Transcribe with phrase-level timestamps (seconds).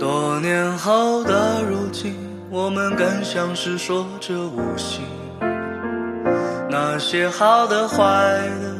[0.00, 2.16] 多年后的如今，
[2.50, 5.00] 我们更像是说着无心，
[6.68, 8.02] 那些好的坏
[8.60, 8.76] 的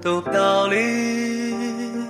[0.00, 2.06] 都飘零。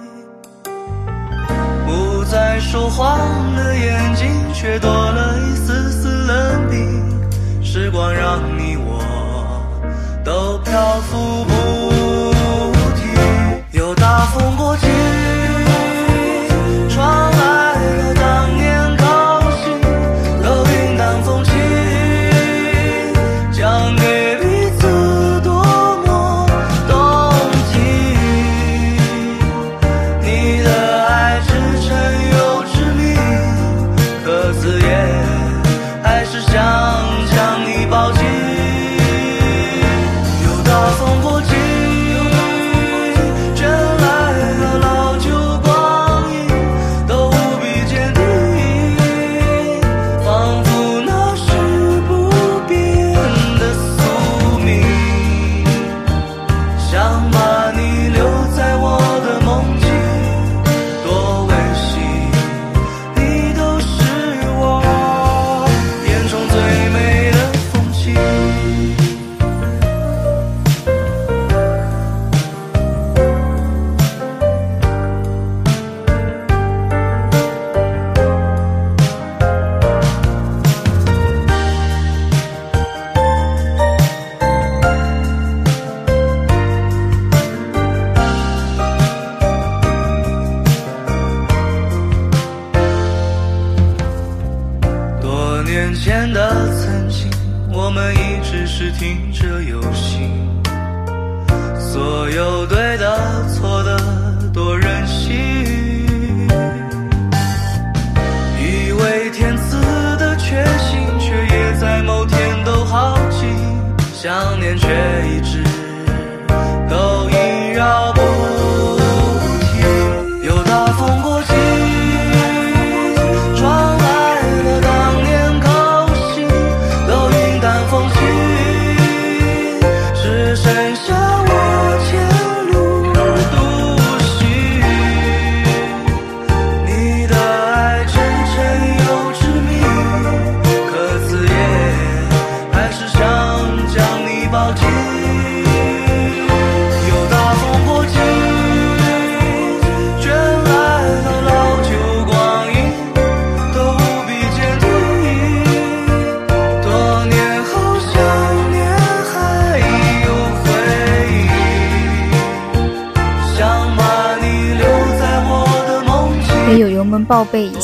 [1.86, 3.16] 不再说谎
[3.56, 7.64] 的眼睛，却多了一丝丝冷冰。
[7.64, 9.00] 时光让你我，
[10.22, 11.50] 都漂浮不
[13.00, 13.08] 定。
[13.72, 15.05] 有大风过境。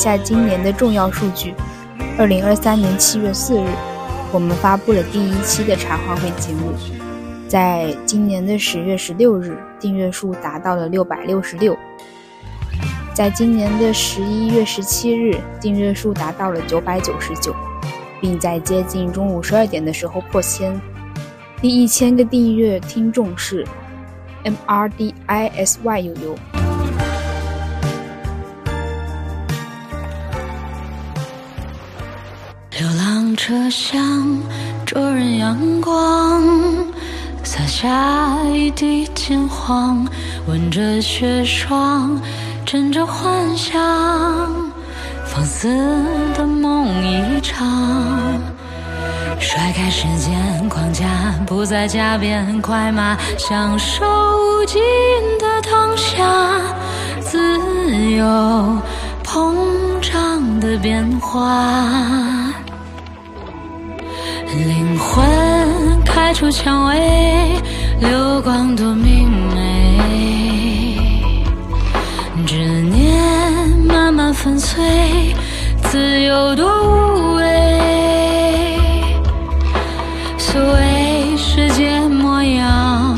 [0.03, 1.53] 下今年的重要数据：
[2.19, 3.65] 二零二三年七月四日，
[4.33, 6.73] 我们发布了第一期的茶话会节目；
[7.47, 11.73] 在今年的十月十六日，订阅数达到了六百六十六；
[13.13, 17.55] 在今年的十一月十七日，订阅数达到了九百九十九，
[18.19, 20.77] 并在接近中午十二点的时候破千。
[21.61, 23.65] 第一千个订阅听众是
[24.43, 26.35] M R D I S Y U U。
[33.45, 34.39] 车厢
[34.85, 36.41] 灼人阳光，
[37.43, 40.07] 洒下一地金黄，
[40.47, 42.17] 吻着雪霜，
[42.65, 43.75] 枕着幻想，
[45.25, 45.67] 放肆
[46.33, 47.67] 的梦一场。
[49.41, 51.05] 甩开时间框架，
[51.45, 54.05] 不再加鞭快马，享受
[54.37, 54.81] 无尽
[55.37, 56.61] 的当下，
[57.19, 57.37] 自
[58.15, 58.77] 由
[59.21, 59.53] 膨
[60.01, 62.42] 胀的变化。
[64.61, 67.51] 灵魂开出蔷薇，
[67.99, 71.43] 流光多明媚。
[72.45, 73.21] 执念
[73.87, 74.81] 慢慢粉碎，
[75.81, 77.43] 自由多无畏。
[80.37, 83.17] 所谓世界模样，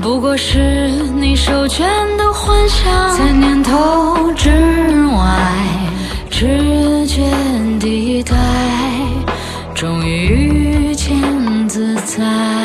[0.00, 1.86] 不过是你授权
[2.16, 4.48] 的幻想，在念头之
[5.12, 5.54] 外，
[6.30, 7.30] 指尖
[7.78, 8.39] 抵达。
[12.20, 12.59] fly.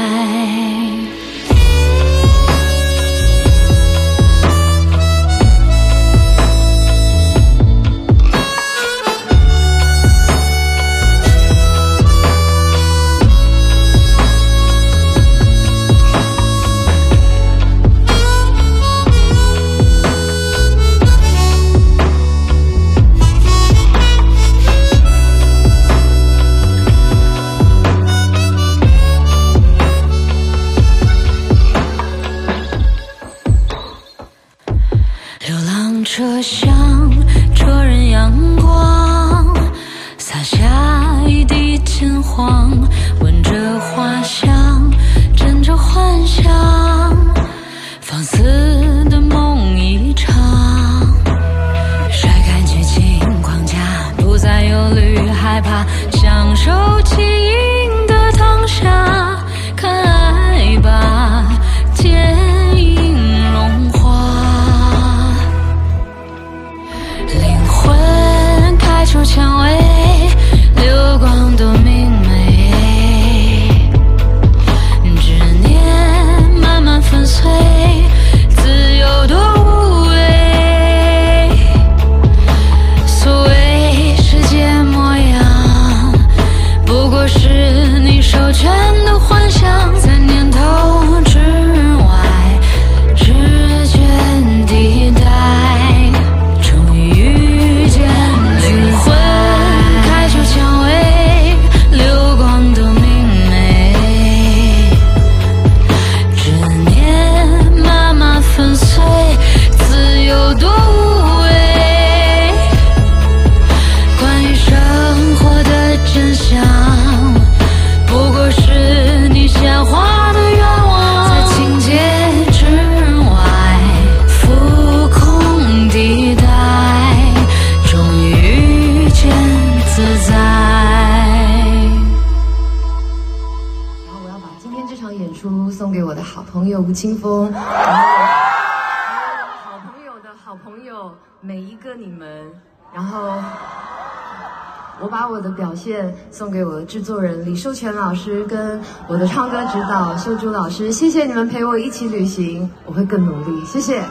[145.05, 154.01] 我把我的表现送给我的制作人李寿全老师，跟我的唱歌指导秀珠老师，谢谢你们陪我一起旅行，我会更努力，谢谢。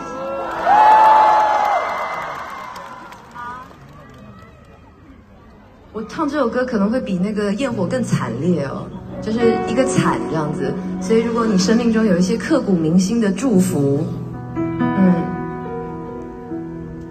[5.93, 8.87] 我唱这首歌可能会比那个焰火更惨烈哦，
[9.21, 14.07] 就是一个惨这样子，所以如果你生命中有一些刻骨铭心的祝福，
[14.55, 15.13] 嗯，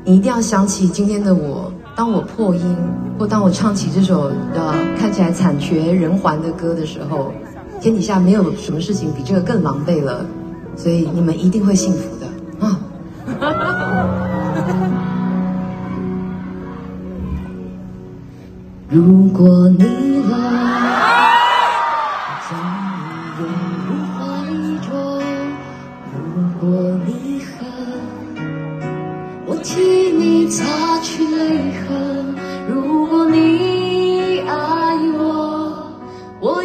[0.06, 1.70] 你一定要想起今天的我。
[1.96, 2.76] 当我破音，
[3.20, 7.32] 或当我唱起这首呃看起来惨绝人寰的歌的时候，
[7.80, 10.26] 天底下没有什么事情比这个更狼狈了。
[10.76, 12.26] 所以你们一定会幸福的
[12.66, 12.80] 啊！
[18.90, 19.86] 如果你
[20.32, 20.38] 来，
[22.50, 22.60] 将
[23.38, 23.44] 你
[23.88, 24.26] 拥入怀
[24.80, 24.88] 中；
[26.12, 26.18] 如
[26.60, 26.70] 果
[27.06, 27.12] 你
[27.44, 27.48] 恨，
[29.46, 31.73] 我替你擦去泪。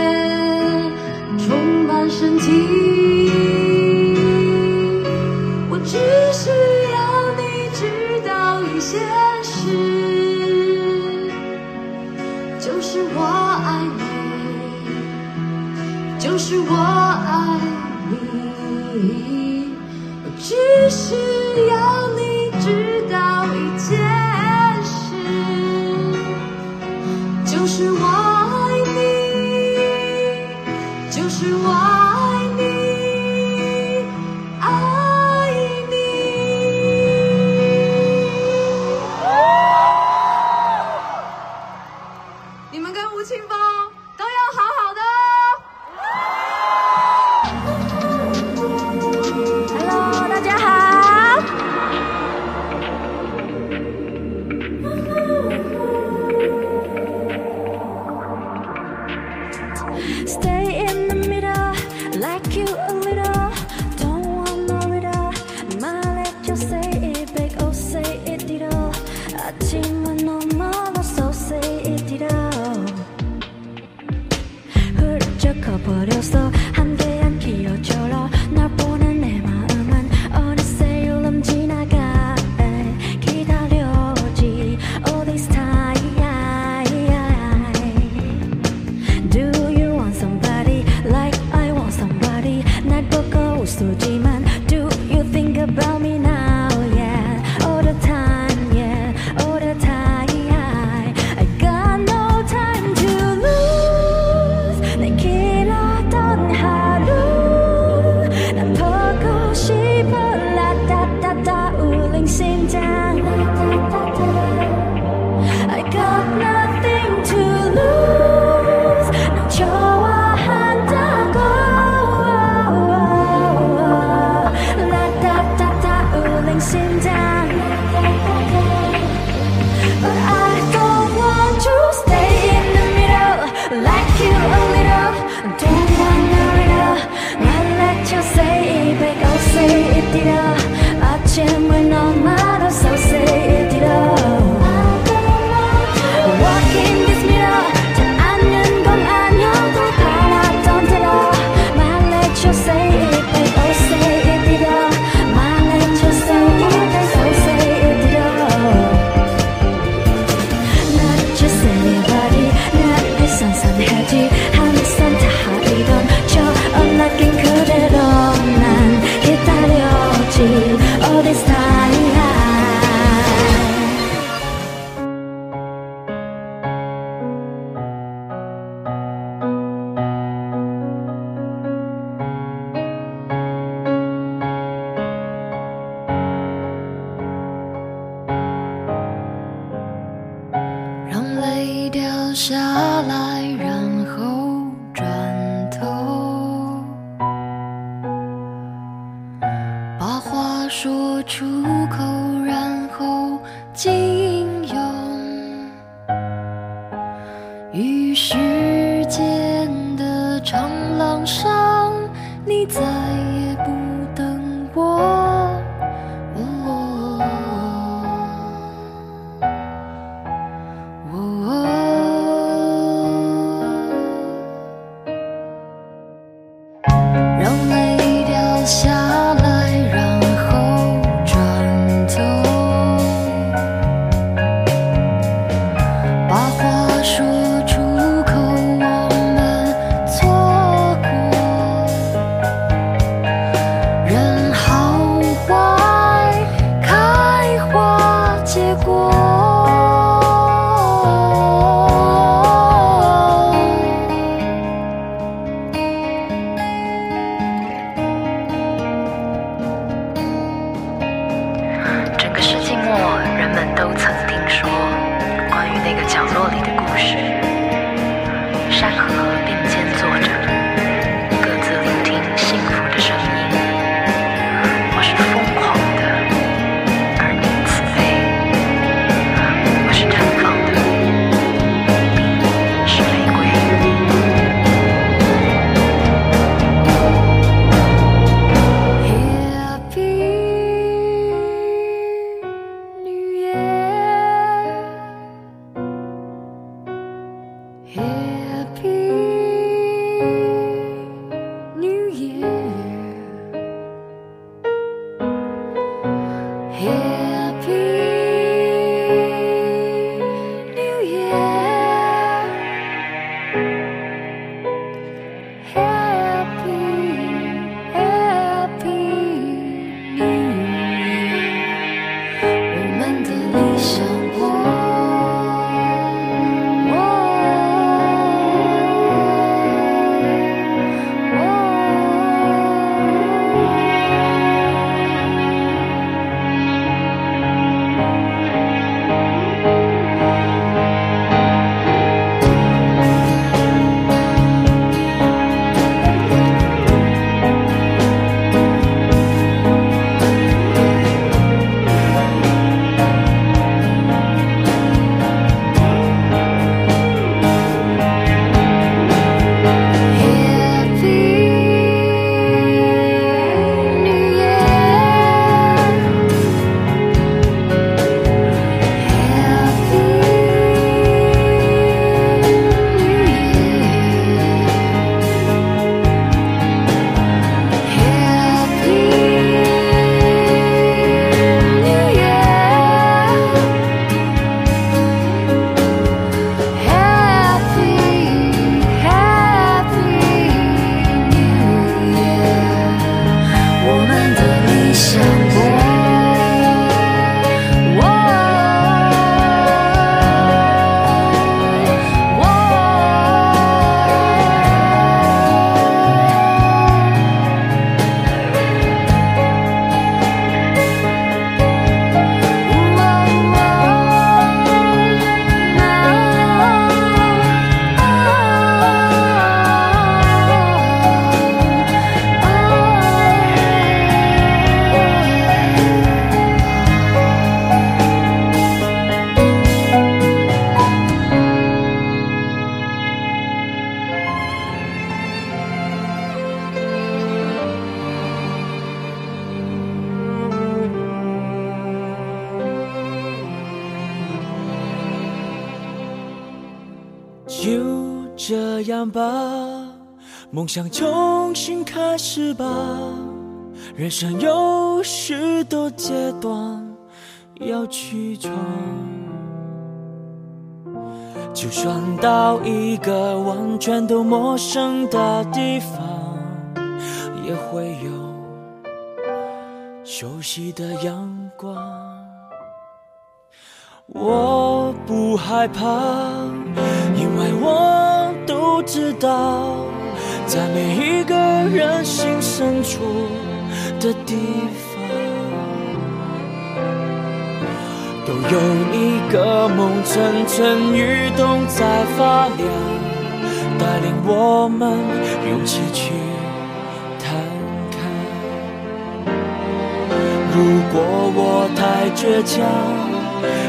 [450.62, 451.01] 梦想。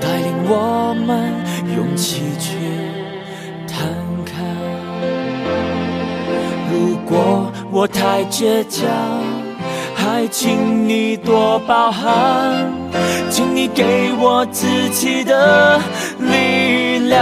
[0.00, 1.32] 带领我们
[1.76, 2.58] 勇气去
[3.68, 3.88] 探
[4.24, 4.56] 看。
[6.72, 9.45] 如果我太倔强。
[10.08, 12.72] 还请你多包涵，
[13.28, 15.80] 请你给我自己的
[16.20, 17.18] 力量。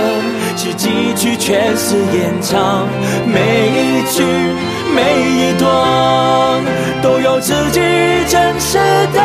[0.56, 2.86] 是几句全是演唱
[3.26, 4.75] 每一句。
[4.94, 6.64] 每一段
[7.02, 7.80] 都有自己
[8.28, 8.78] 真实
[9.12, 9.20] 的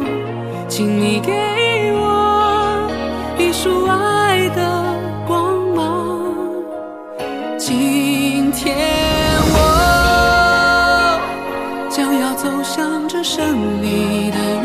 [0.69, 2.89] 请你给我
[3.37, 4.95] 一束爱的
[5.27, 6.33] 光芒。
[7.57, 8.77] 今天
[9.51, 11.19] 我
[11.89, 14.64] 将要走向这胜利的。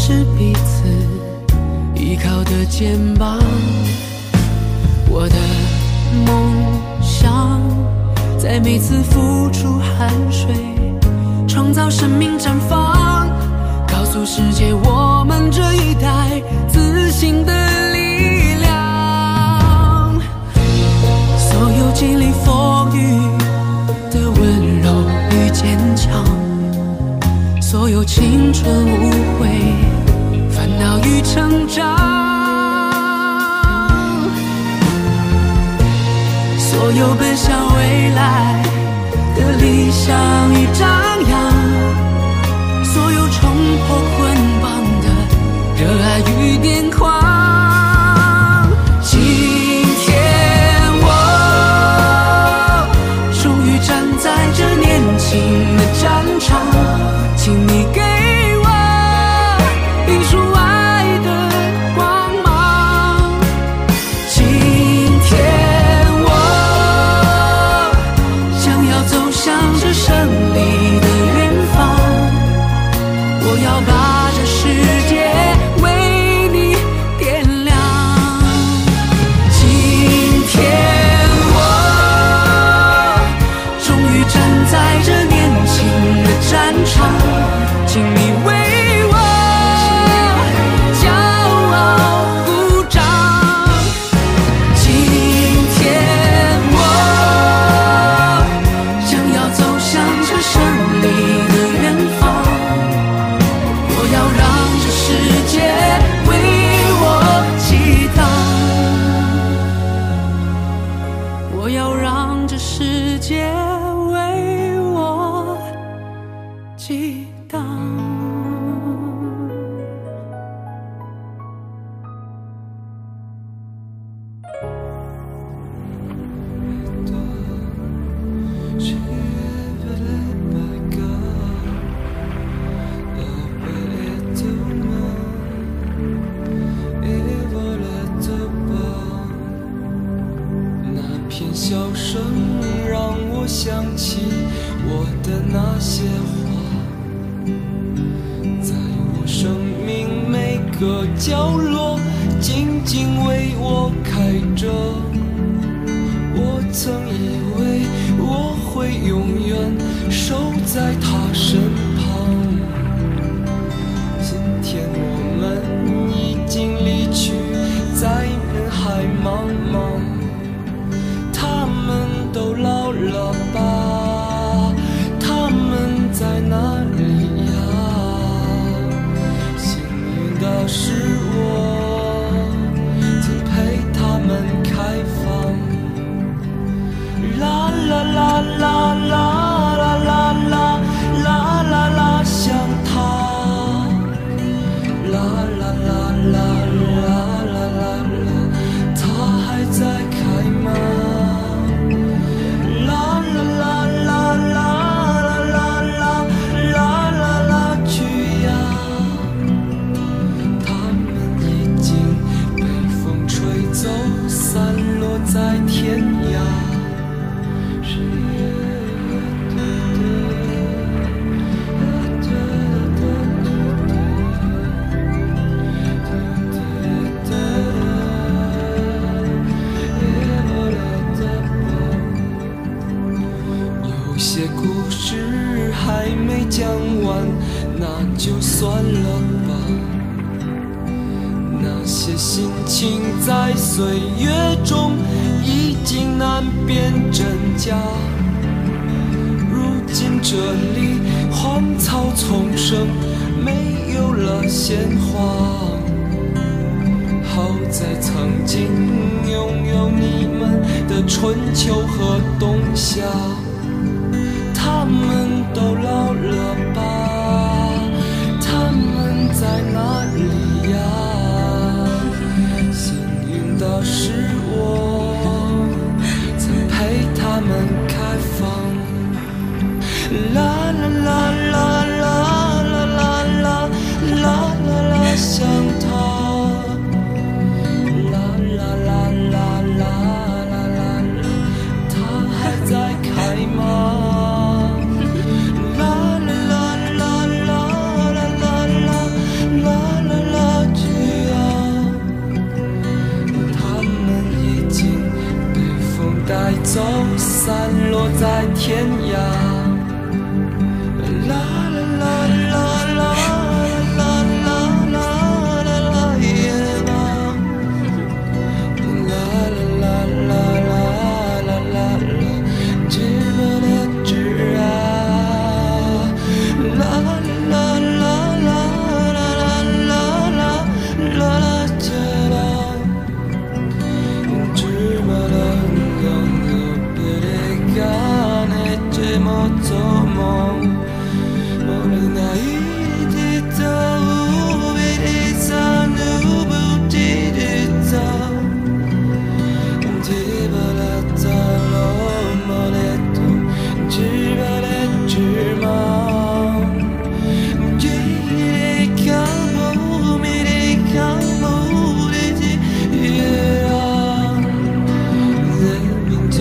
[0.06, 0.84] 是彼此
[1.96, 3.40] 依靠的肩膀，
[5.10, 5.36] 我的
[6.26, 6.54] 梦
[7.02, 7.62] 想
[8.38, 10.50] 在每次付出汗水，
[11.48, 13.30] 创造生命绽放，
[13.88, 17.63] 告诉世界我们这一代自信的。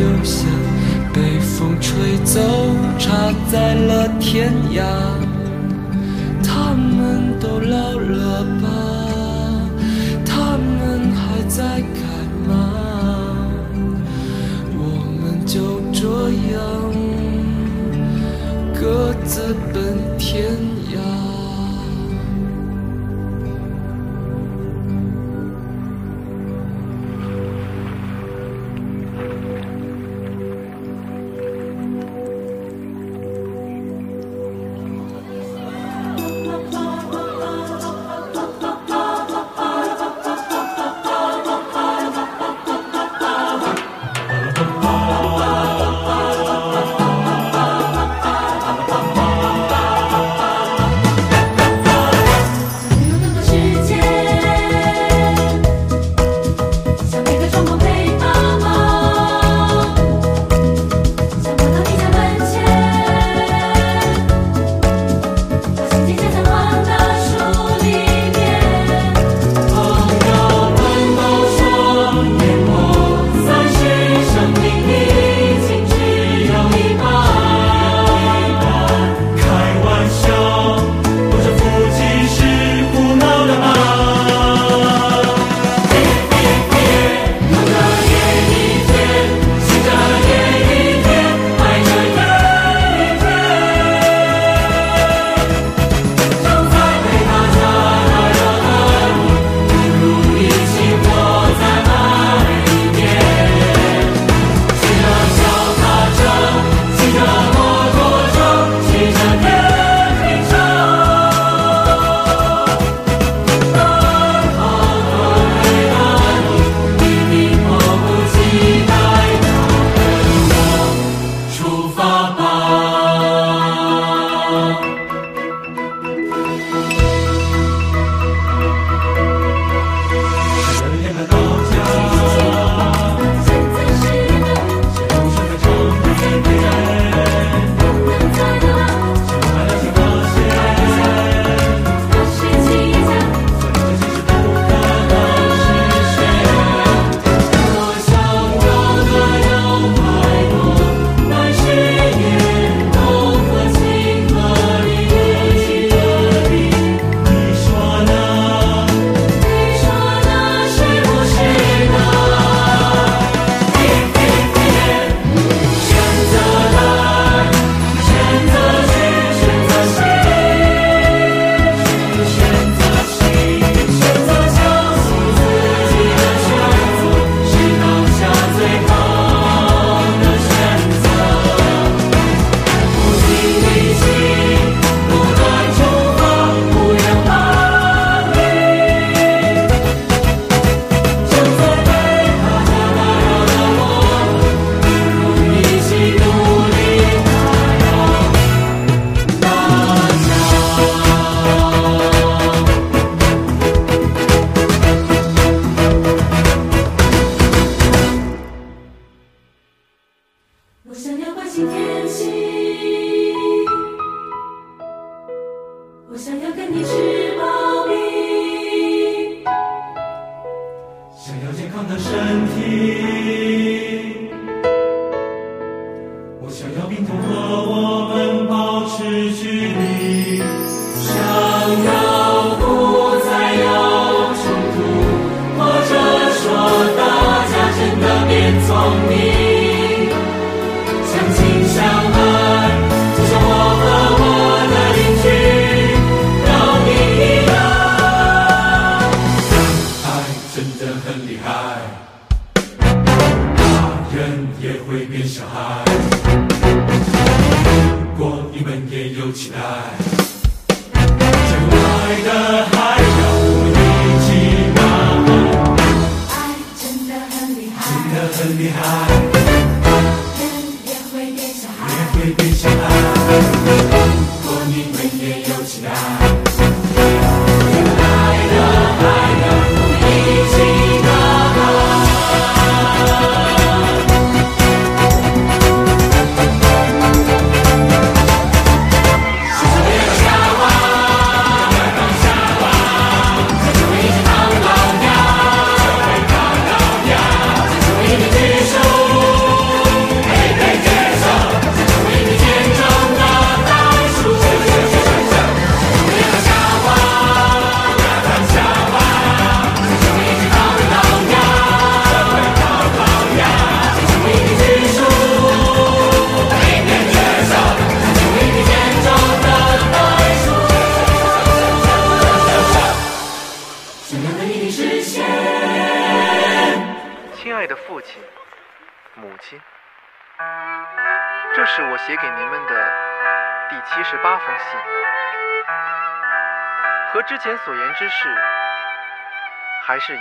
[0.03, 0.47] 就像
[1.15, 2.41] 被风吹走，
[2.99, 4.83] 插在了天涯。
[6.43, 8.82] 他们都老了吧？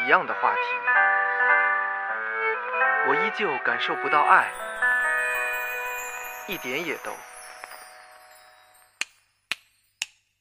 [0.03, 0.59] 一样的话题，
[3.07, 4.47] 我依旧感受不到爱，
[6.47, 7.11] 一点也都。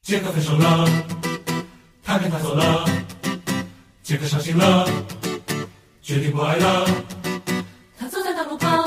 [0.03, 0.89] 杰克分手了，
[2.03, 2.87] 他跟他走了，
[4.03, 4.89] 杰克伤心了，
[6.01, 6.87] 决定不爱了。
[7.99, 8.83] 他坐在大路旁，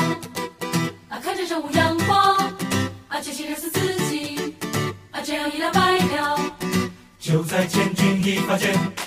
[1.10, 2.36] 啊，看着正午阳光，
[3.10, 4.56] 啊，决心热死自己，
[5.12, 6.40] 啊，这样一了百了，
[7.20, 9.03] 就在千钧一发间。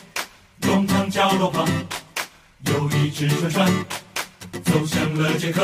[1.17, 1.67] 角落旁
[2.67, 3.67] 有一只船串，
[4.63, 5.63] 走向了杰克。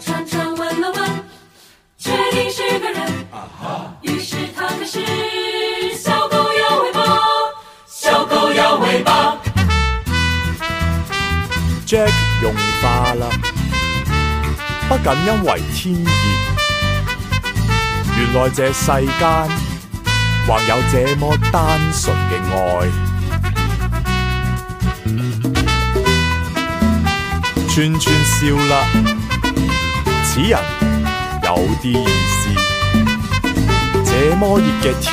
[0.00, 1.24] 串串问了问，
[1.98, 2.98] 确定是个人。
[3.32, 3.94] 啊哈！
[4.00, 5.00] 于是他开始
[5.94, 7.02] 小狗摇尾巴，
[7.86, 9.36] 小狗摇尾巴。
[11.86, 13.28] Jack 融化了，
[14.88, 16.12] 不仅因为天热，
[18.16, 19.50] 原来这世间
[20.46, 23.15] 还有这么单纯嘅爱。
[27.76, 28.88] 串串笑啦，
[30.24, 30.48] 此人
[31.42, 31.48] 有
[31.82, 32.08] 啲意思。
[34.02, 35.12] 这么热嘅天，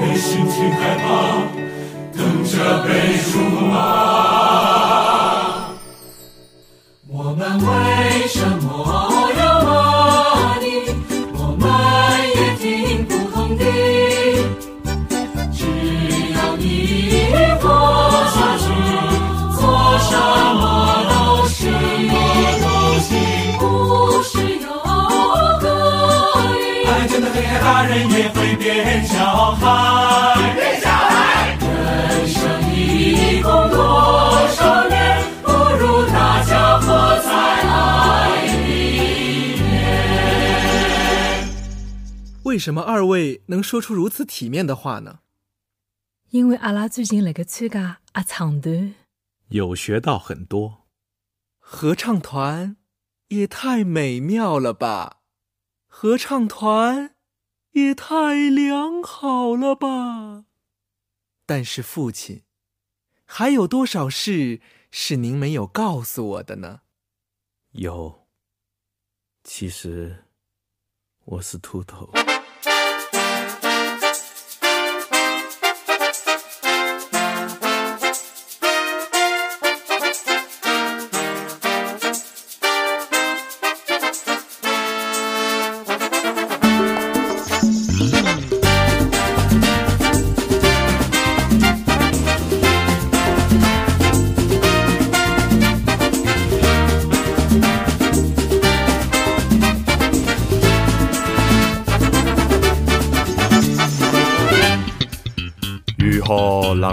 [0.00, 4.81] 没心情害怕，等着被辱骂。
[27.92, 28.00] 人
[32.26, 32.38] 生
[32.72, 33.76] 一共多
[34.48, 36.88] 少年，不如大家活
[37.20, 37.28] 在
[37.68, 39.70] 爱里面。
[42.44, 43.12] 为什么二位
[43.48, 45.18] 能说出如此体面的话呢？
[46.30, 48.94] 因为阿拉最近那个参加阿唱团，
[49.50, 50.84] 有学到很多。
[51.58, 52.78] 合唱团
[53.28, 55.18] 也太美妙了吧！
[55.86, 57.11] 合唱团。
[57.72, 60.44] 也太良好了吧！
[61.46, 62.42] 但是父亲，
[63.24, 64.60] 还有多少事
[64.90, 66.82] 是您没有告诉我的呢？
[67.72, 68.22] 有。
[69.44, 70.24] 其实，
[71.24, 72.12] 我是秃头。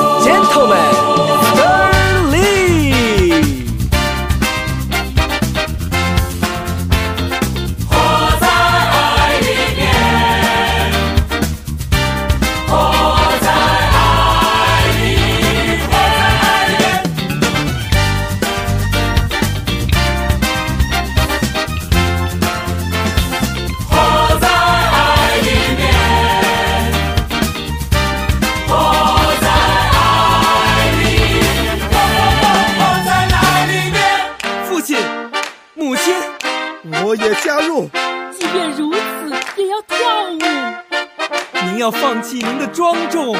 [42.22, 43.36] 起您的庄重，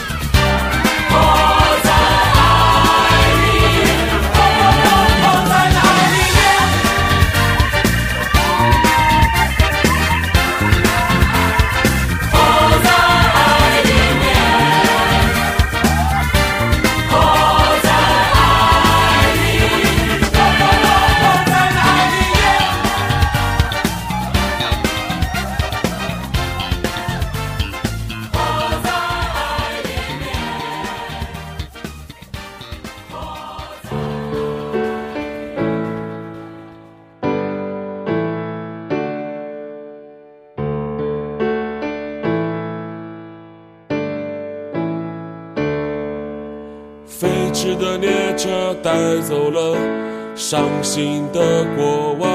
[50.56, 52.30] 伤心的过往，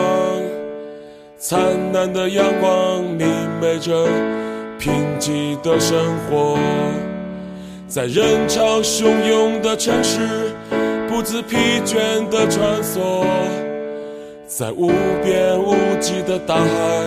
[1.37, 1.57] 灿
[1.93, 3.25] 烂的阳光明
[3.61, 4.05] 媚着
[4.77, 5.97] 贫瘠的生
[6.29, 6.57] 活，
[7.87, 10.19] 在人潮汹涌的城市，
[11.07, 11.55] 不知疲
[11.85, 11.95] 倦
[12.27, 13.23] 的穿梭，
[14.45, 14.89] 在无
[15.23, 17.05] 边无际的大海，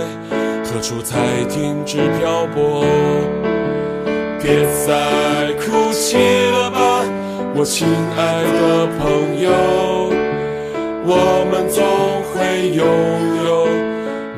[0.65, 1.19] 何处才
[1.51, 2.87] 停止漂泊？
[4.43, 6.17] 别再哭泣
[6.53, 7.05] 了吧，
[7.55, 7.87] 我亲
[8.17, 10.12] 爱的朋友。
[11.05, 11.83] 我们总
[12.29, 12.87] 会拥
[13.45, 13.51] 有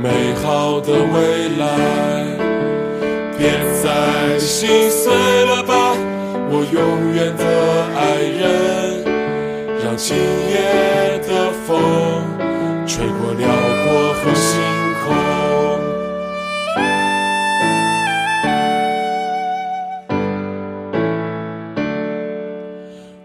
[0.02, 0.08] 美
[0.40, 1.18] 好的未
[1.58, 1.66] 来，
[3.36, 3.44] 别
[3.82, 3.84] 再
[4.38, 4.58] 心
[4.90, 5.12] 碎
[5.44, 5.94] 了吧，
[6.48, 9.04] 我永远的爱人。
[9.84, 11.68] 让今夜的风
[12.86, 13.46] 吹过辽
[13.84, 14.56] 阔和星
[15.04, 15.04] 空。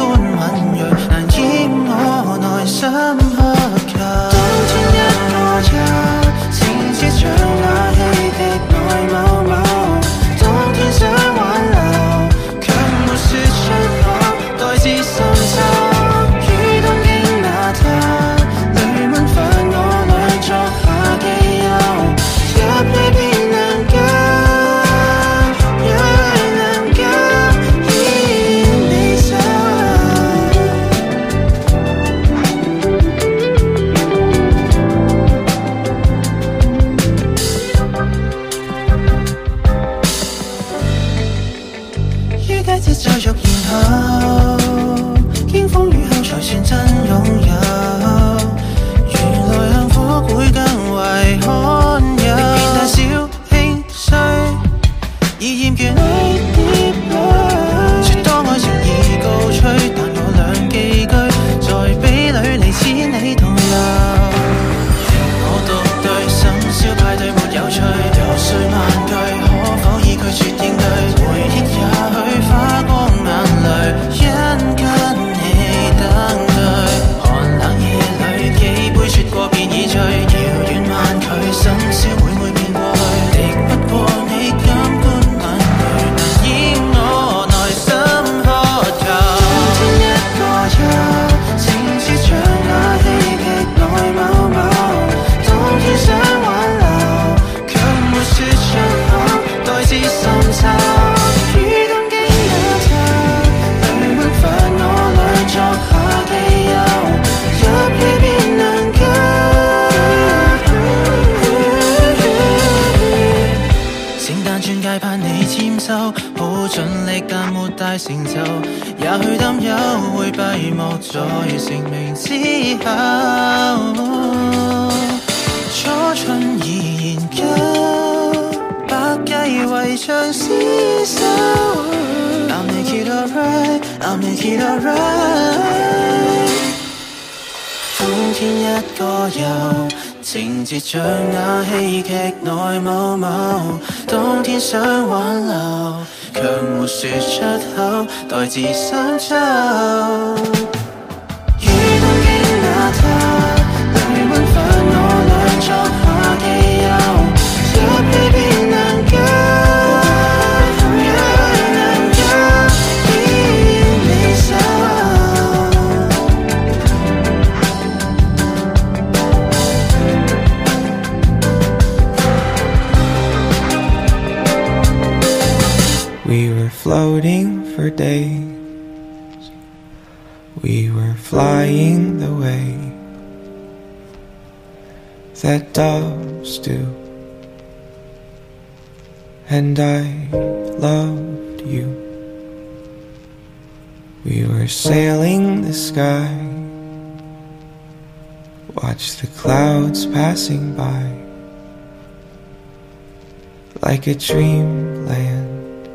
[204.12, 205.88] a dreamland?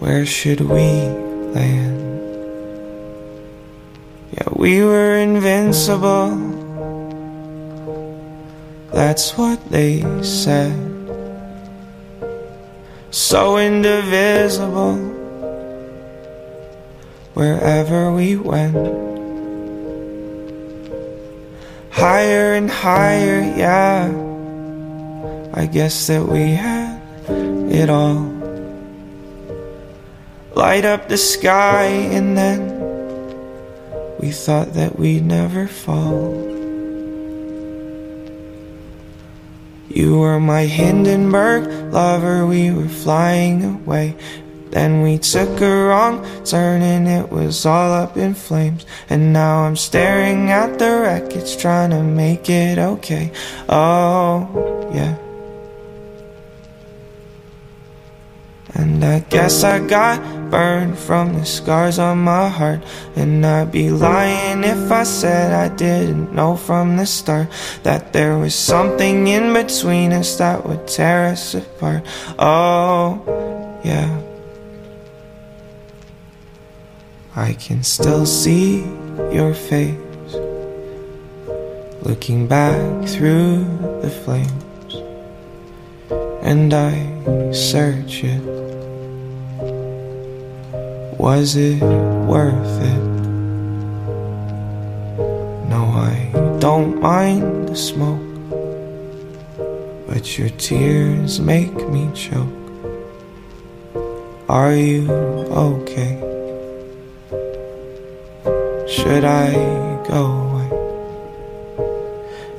[0.00, 0.88] Where should we
[1.56, 1.98] land?
[4.32, 6.28] Yeah, we were invincible.
[8.92, 10.74] That's what they said.
[13.10, 14.96] So indivisible.
[17.34, 18.74] Wherever we went
[21.90, 24.23] higher and higher, yeah.
[25.56, 27.00] I guess that we had
[27.72, 28.26] it all.
[30.56, 32.74] Light up the sky, and then
[34.18, 36.34] we thought that we'd never fall.
[39.88, 44.16] You were my Hindenburg lover, we were flying away.
[44.70, 48.84] Then we took a wrong turn and it was all up in flames.
[49.08, 53.30] And now I'm staring at the wreckage trying to make it okay.
[53.68, 55.14] Oh, yeah.
[59.04, 60.18] I guess I got
[60.50, 62.82] burned from the scars on my heart.
[63.16, 67.48] And I'd be lying if I said I didn't know from the start
[67.82, 72.04] that there was something in between us that would tear us apart.
[72.38, 73.20] Oh,
[73.84, 74.08] yeah.
[77.36, 78.84] I can still see
[79.30, 79.98] your face
[82.02, 83.64] looking back through
[84.00, 84.94] the flames,
[86.46, 88.63] and I search it
[91.24, 91.80] was it
[92.28, 93.24] worth it?
[95.70, 96.28] No, I
[96.60, 98.20] don't mind the smoke,
[100.06, 102.52] but your tears make me choke.
[104.50, 105.10] Are you
[105.68, 106.14] okay?
[108.86, 109.48] Should I
[110.06, 110.72] go away?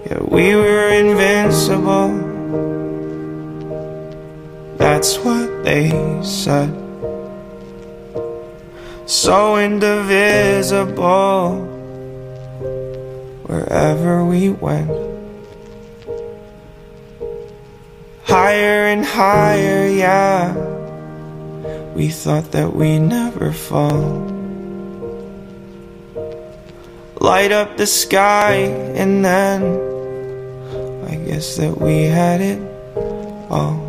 [0.10, 2.10] Yeah, we were invincible.
[4.80, 5.92] That's what they
[6.24, 6.85] said
[9.06, 11.56] so indivisible
[13.46, 14.90] wherever we went.
[18.24, 20.54] Higher and higher, yeah.
[21.94, 24.24] We thought that we never fall.
[27.22, 28.56] Light up the sky,
[28.98, 29.62] and then
[31.08, 32.60] I guess that we had it
[33.50, 33.85] all.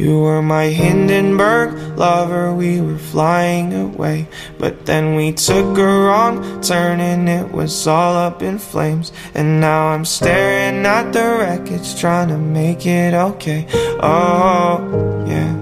[0.00, 4.28] You were my Hindenburg lover, we were flying away.
[4.58, 9.12] But then we took a wrong turn and it was all up in flames.
[9.34, 13.66] And now I'm staring at the wreckage, trying to make it okay.
[14.02, 15.59] Oh, yeah.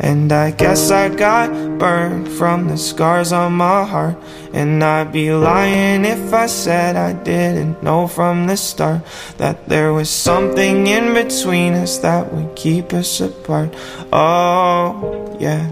[0.00, 4.16] And I guess I got burned from the scars on my heart.
[4.54, 9.02] And I'd be lying if I said I didn't know from the start
[9.36, 13.74] that there was something in between us that would keep us apart.
[14.10, 15.68] Oh, yeah.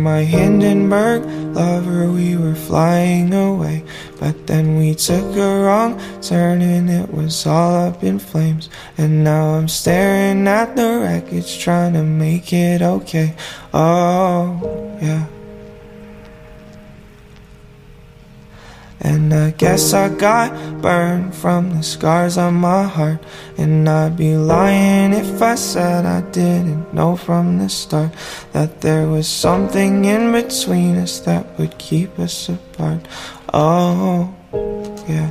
[0.00, 1.22] my Hindenburg
[1.54, 3.84] lover, we were flying away.
[4.18, 8.70] But then we took a wrong turn and it was all up in flames.
[8.96, 13.36] And now I'm staring at the wreckage, trying to make it okay.
[13.72, 14.58] Oh,
[15.02, 15.26] yeah.
[19.02, 23.20] And I guess I got burned from the scars on my heart.
[23.56, 28.12] And I'd be lying if I said I didn't know from the start
[28.52, 33.00] that there was something in between us that would keep us apart.
[33.54, 34.34] Oh,
[35.08, 35.30] yeah.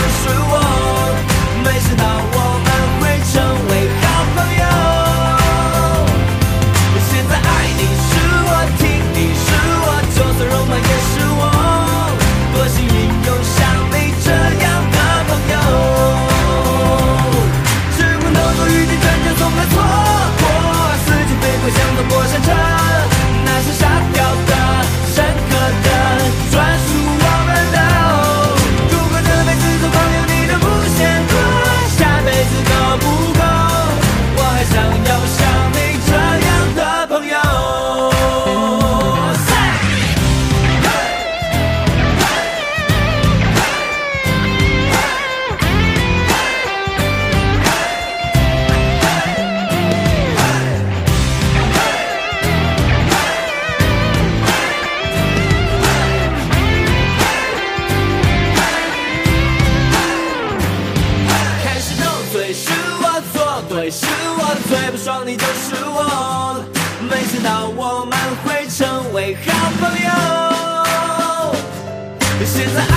[72.55, 72.94] 现在。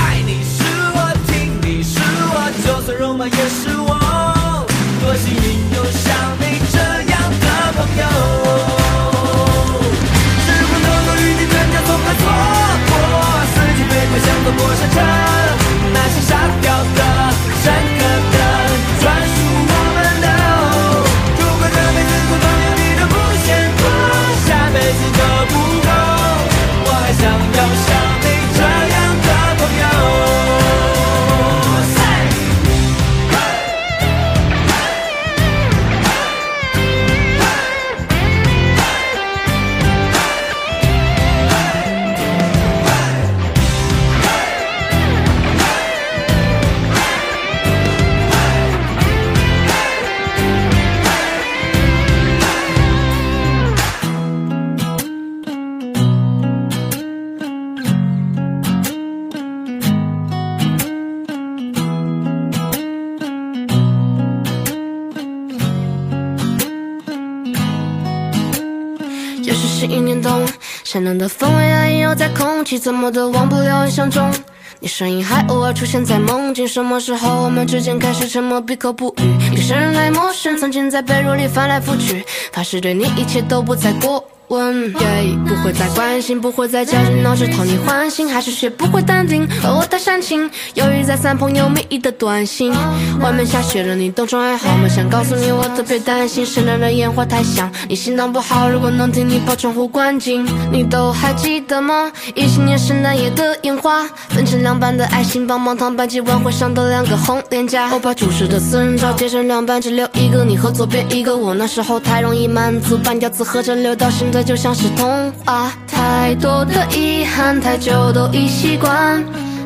[72.80, 73.86] 怎么都忘不了？
[73.86, 74.32] 印象中
[74.80, 76.67] 你身影还偶尔出现在梦境。
[76.67, 80.55] 什么时候我们之间开始沉默，闭口不语，由生来陌生。
[80.57, 82.23] 曾经在被褥里翻来覆去，
[82.53, 84.23] 发誓对你一切都不再过。
[84.49, 89.45] 问，不会再关心，不会再绞尽脑汁讨你欢心，还是学不会淡定？
[89.61, 92.71] 而我太煽情，犹豫在三，朋友没密的短信。
[93.19, 94.87] 外面下雪了，你冻疮还好吗？
[94.87, 98.69] 想告诉你我特别担心，圣诞的烟花太响，你心脏不好。
[98.69, 102.09] 如果能替你把窗户关紧，你都还记得吗？
[102.33, 107.93] 一七年圣诞夜的烟花，分成两半的爱心棒棒糖，班级晚会上的两个红脸颊。
[107.93, 111.53] 我把主时的私人照切成两半，只留一个你和左边一个我。
[111.53, 114.25] 那时候太容易满足，半吊子合成六到新。
[114.43, 119.23] 就像是童话，太多的遗憾，太久都已习惯，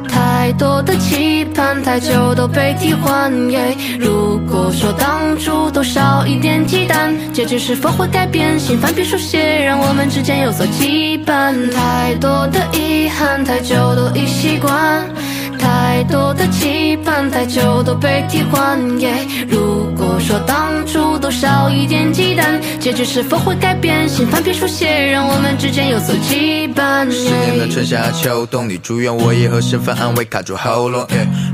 [0.08, 3.32] 太多的期盼，太久都被替换。
[4.00, 8.58] 如果说当初都少一点忌惮，结局是否会改变？
[8.58, 11.54] 心烦笔书写，让我们之间有所羁绊。
[11.72, 15.06] 太多的遗憾，太久都已习惯。
[15.62, 18.80] 太多的期盼，太久都被替换。
[19.48, 24.10] 如果说当初多少一点忌惮，结局是否会改变？
[24.10, 27.10] 心篇别书写，让我们之间有所羁绊。
[27.12, 31.06] 十年的春夏秋冬，你住院，我也和身份安慰卡住喉咙。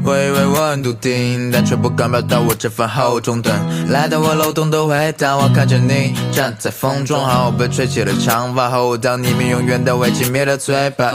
[0.05, 3.41] 我以为我很笃定，但却不敢表达我这份厚重。
[3.41, 3.53] 等
[3.89, 11.11] 来到我漏洞的回答，我看见你站在风中，好被吹起了长发和我当你们永远的未熄灭的嘴巴。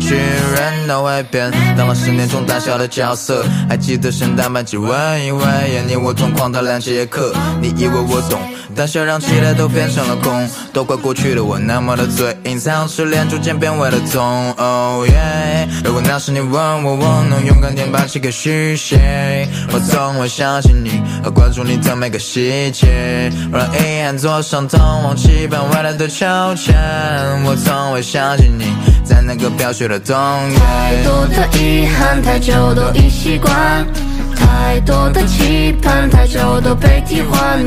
[0.00, 2.26] 许人都会变，当我十年。
[2.44, 7.32] 大小的角色，还记得圣诞班对问一问，也令我疯狂的两节课。
[7.60, 8.38] 你以为我懂，
[8.74, 10.48] 但笑让期待都变成了空。
[10.72, 14.54] 都怪过去的我那么的嘴硬，才让失恋逐渐变为了痛。
[15.06, 19.48] yeah，如果那时你问我，我能勇敢点把戏给续写。
[19.72, 23.30] 我从未相信你，和关注你的每个细节。
[23.52, 26.26] 让遗憾坐上通往期盼未来的秋
[26.56, 26.74] 千。
[27.44, 28.70] 我从未相信你，
[29.04, 30.14] 在那个飘雪的冬
[30.50, 30.56] 夜。
[30.58, 32.25] 太多的遗憾。
[32.26, 33.86] 太久都已习惯，
[34.34, 37.62] 太多的期盼，太久都被替换。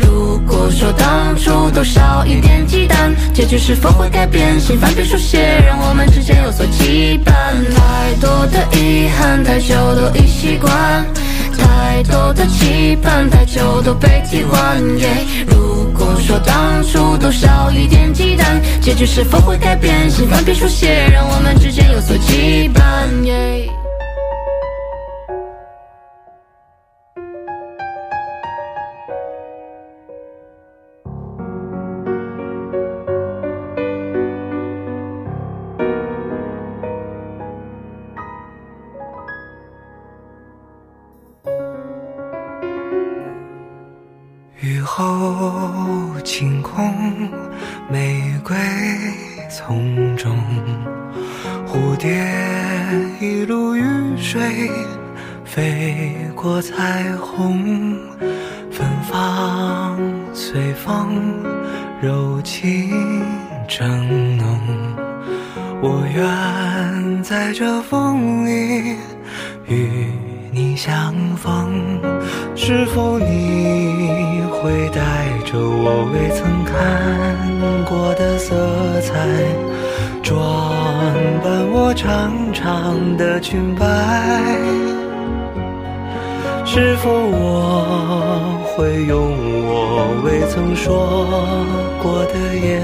[0.00, 2.94] 如果说当初多少一点忌惮，
[3.34, 4.58] 结局是否会改变？
[4.60, 7.32] 心版本书写，让我们之间有所羁绊。
[7.74, 11.04] 太多的遗憾，太久都已习惯，
[11.58, 14.80] 太多的期盼，太久都被替换。
[15.48, 18.44] 如果说当初多少一点忌惮，
[18.80, 20.08] 结局是否会改变？
[20.08, 22.78] 心版本书写，让我们之间有所羁绊。
[88.78, 89.18] 会用
[89.66, 91.26] 我未曾说
[92.00, 92.77] 过的言。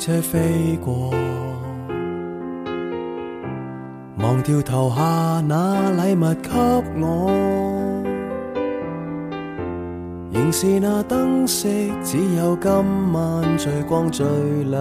[0.00, 1.10] 车飞过，
[4.16, 6.48] 忘掉投下那礼物给
[7.04, 7.30] 我，
[10.32, 11.68] 仍是那灯色，
[12.02, 12.72] 只有今
[13.12, 14.24] 晚最光最
[14.70, 14.80] 亮，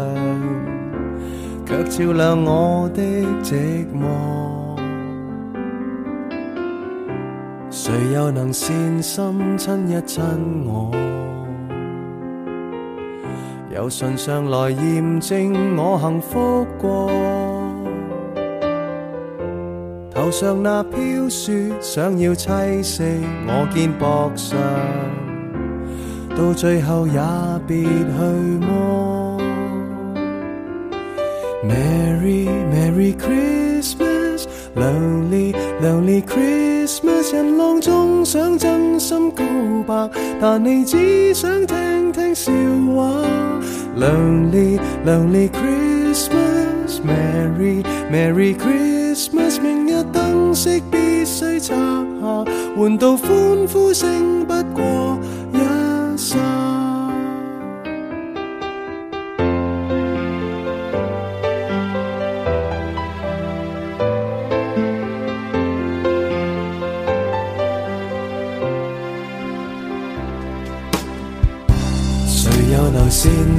[1.65, 3.01] 却照亮我的
[3.43, 4.79] 寂寞。
[7.69, 8.73] 谁又能善
[9.03, 10.21] 心亲一亲
[10.65, 11.17] 我？
[13.81, 17.09] 有信上来验证我幸福过，
[20.13, 20.99] 头上那飘
[21.29, 23.01] 雪想要栖息
[23.47, 24.59] 我肩膊上，
[26.35, 27.21] 到最后也
[27.65, 28.19] 别去
[28.59, 29.39] 摸。
[31.63, 39.31] Merry Merry Christmas，Lonely Lonely Christmas，人浪中想真心。
[40.41, 42.51] 但你只想听听笑
[42.95, 43.21] 话。
[43.97, 49.59] Lonely, Lonely Christmas, Merry, Merry Christmas。
[49.61, 52.45] 明日灯饰必须拆下，
[52.77, 53.29] 换到欢
[53.67, 55.19] 呼声不过。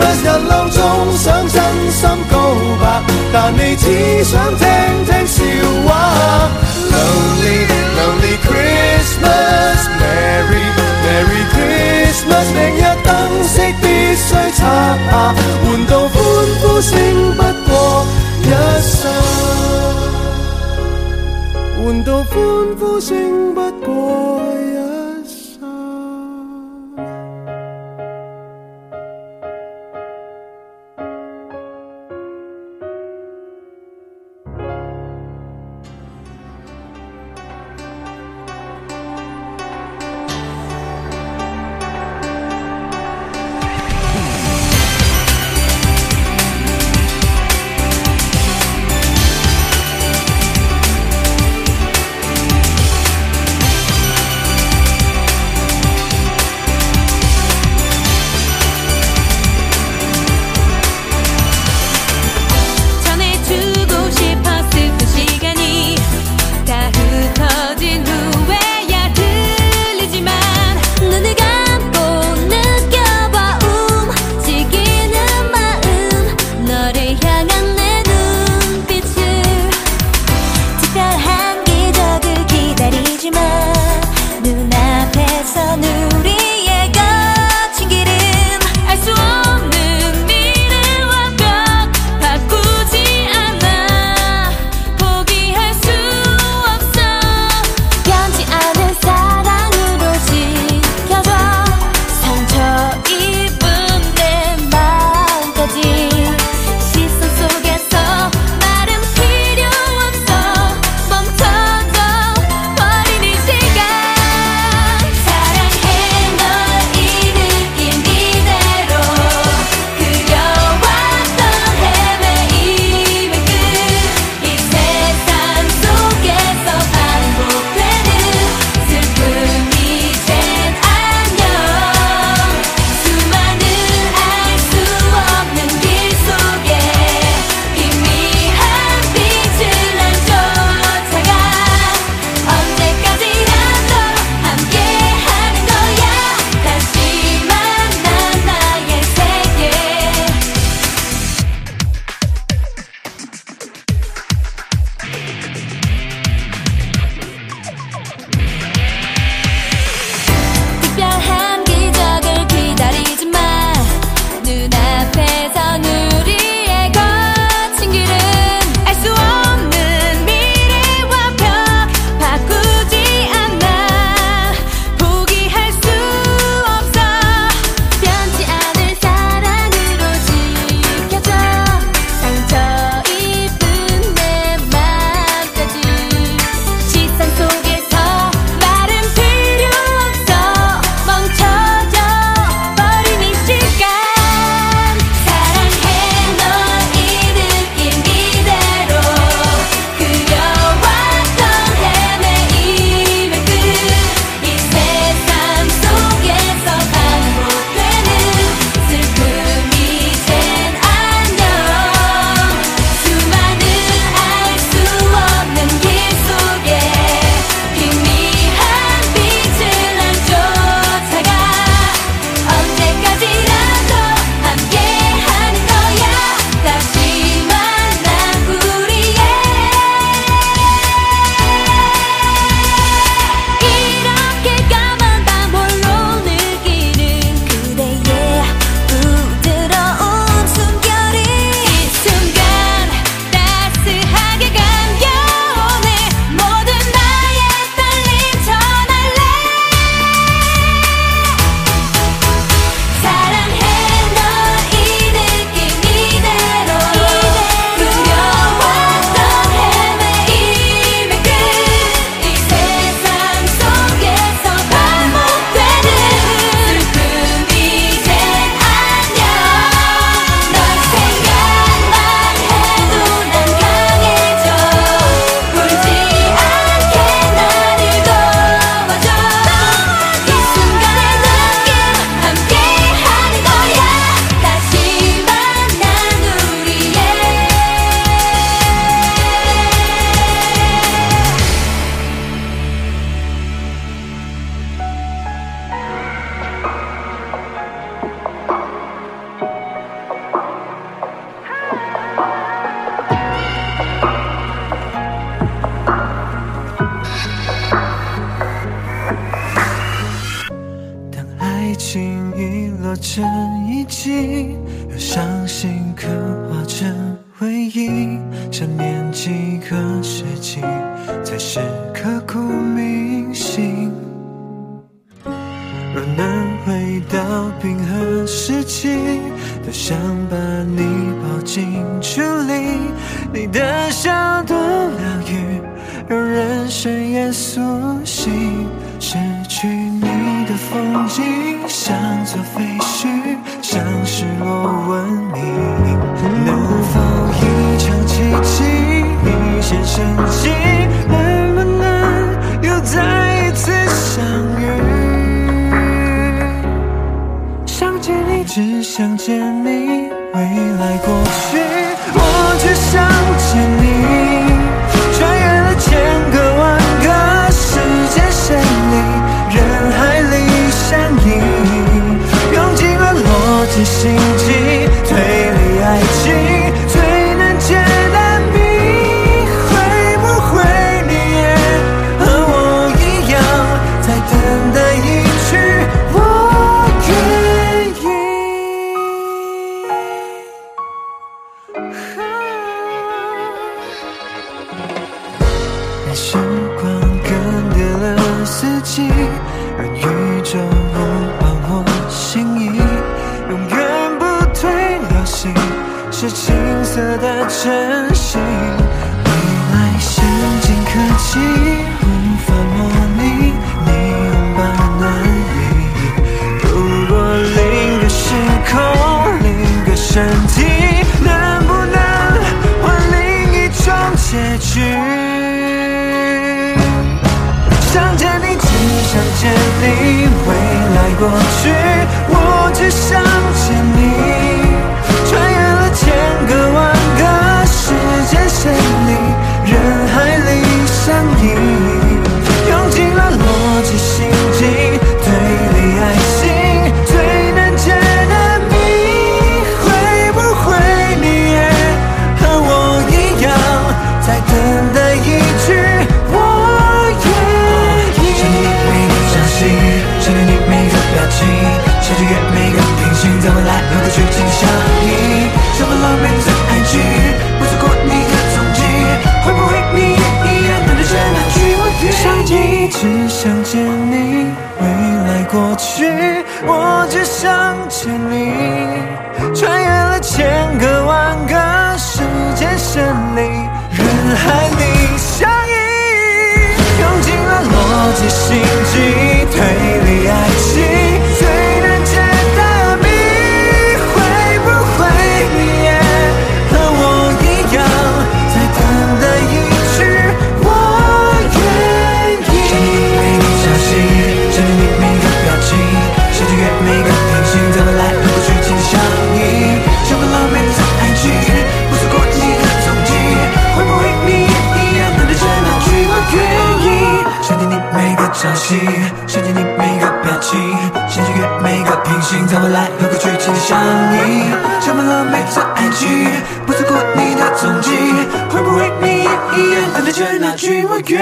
[0.00, 0.80] 白日浪中
[1.18, 1.60] 想真
[1.92, 2.38] 心告
[2.80, 3.02] 白，
[3.32, 4.64] 但你只想听
[5.04, 5.44] 听笑
[5.86, 5.90] 话。
[6.90, 7.60] Lonely
[7.98, 10.64] Lonely Christmas，Merry
[11.04, 12.46] Merry Christmas。
[12.56, 13.08] 明日灯
[13.46, 13.84] 饰必
[14.16, 14.18] 须
[14.56, 14.58] 拆下，
[15.68, 16.12] 换到欢
[16.62, 16.94] 呼声
[17.36, 17.40] 不
[17.70, 17.76] 过
[18.42, 18.44] 一
[18.88, 18.98] 生，
[21.84, 22.38] 换到欢
[22.78, 23.88] 呼声不过
[24.56, 24.58] 一。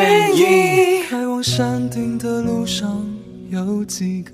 [0.03, 1.03] 愿意。
[1.09, 2.91] 开往山顶的路上
[3.51, 4.33] 有几个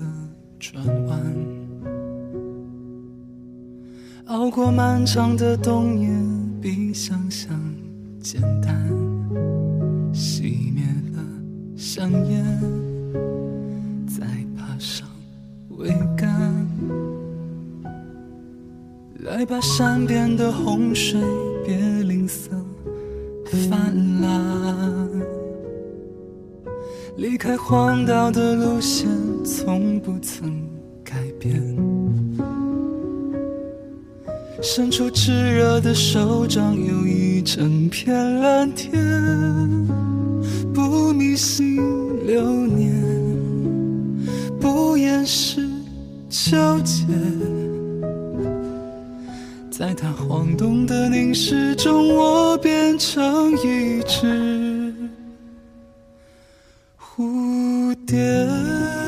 [0.59, 0.77] 转
[1.07, 1.23] 弯，
[4.27, 6.09] 熬过漫长的冬夜
[6.61, 7.49] 比想象
[8.21, 8.75] 简单。
[10.13, 10.85] 熄灭
[11.15, 11.21] 了
[11.77, 12.45] 香烟，
[14.07, 14.25] 再
[14.57, 15.09] 爬上
[15.77, 15.87] 桅
[16.17, 16.53] 杆。
[19.25, 21.21] 来吧，山边的洪水
[21.67, 22.49] 别吝啬
[23.69, 25.04] 泛滥。
[27.17, 29.09] 离开荒岛的路线，
[29.45, 30.51] 从不曾
[31.05, 31.61] 改变。
[34.61, 39.01] 伸出炙热的手掌，有一整片蓝天。
[40.75, 41.77] 不迷信
[42.27, 42.93] 流年，
[44.61, 45.69] 不掩饰
[46.29, 47.05] 纠结。
[49.71, 54.84] 在它晃动的凝视中，我变成一只。
[57.17, 59.04] 蝴蝶。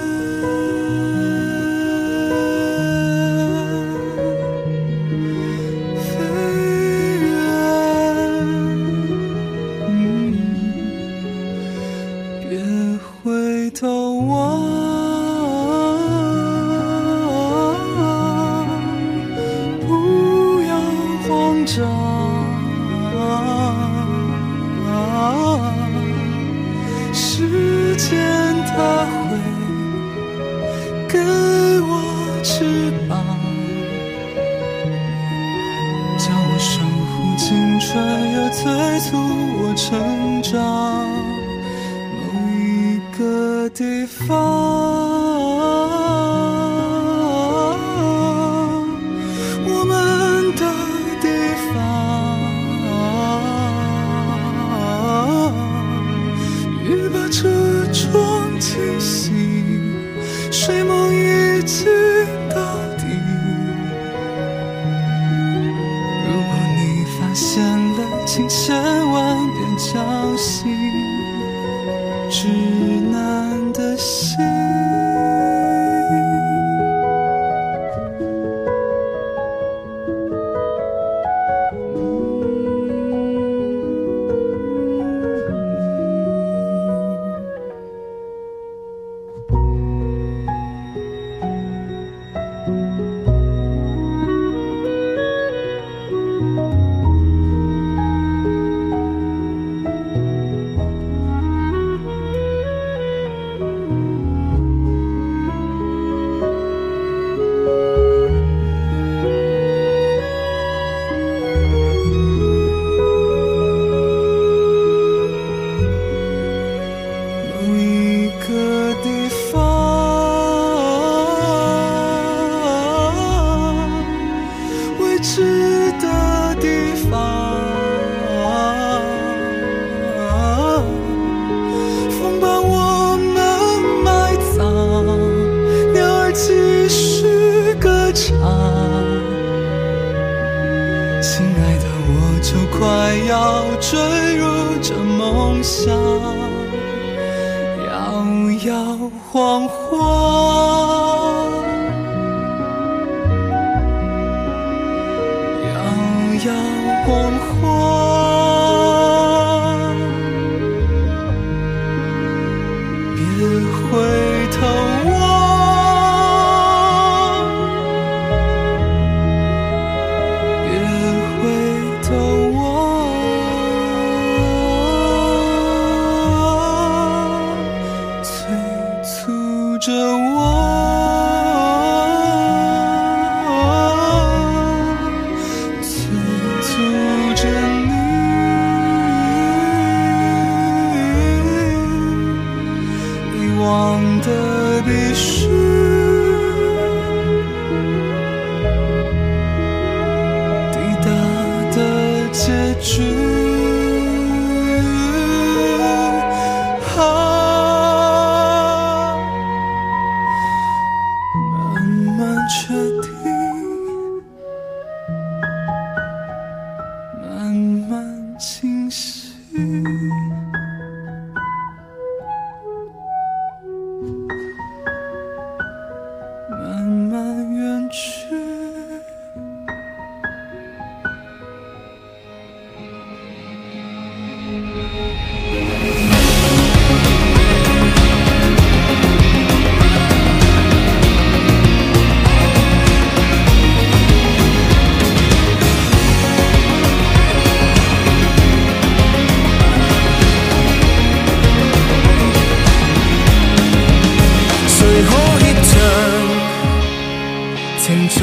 [257.86, 258.18] 情长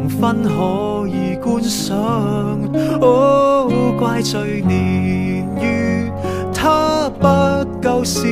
[0.08, 2.58] 分可以观赏。
[4.00, 6.12] 怪罪年月，
[6.54, 7.28] 他不
[7.82, 8.24] 够善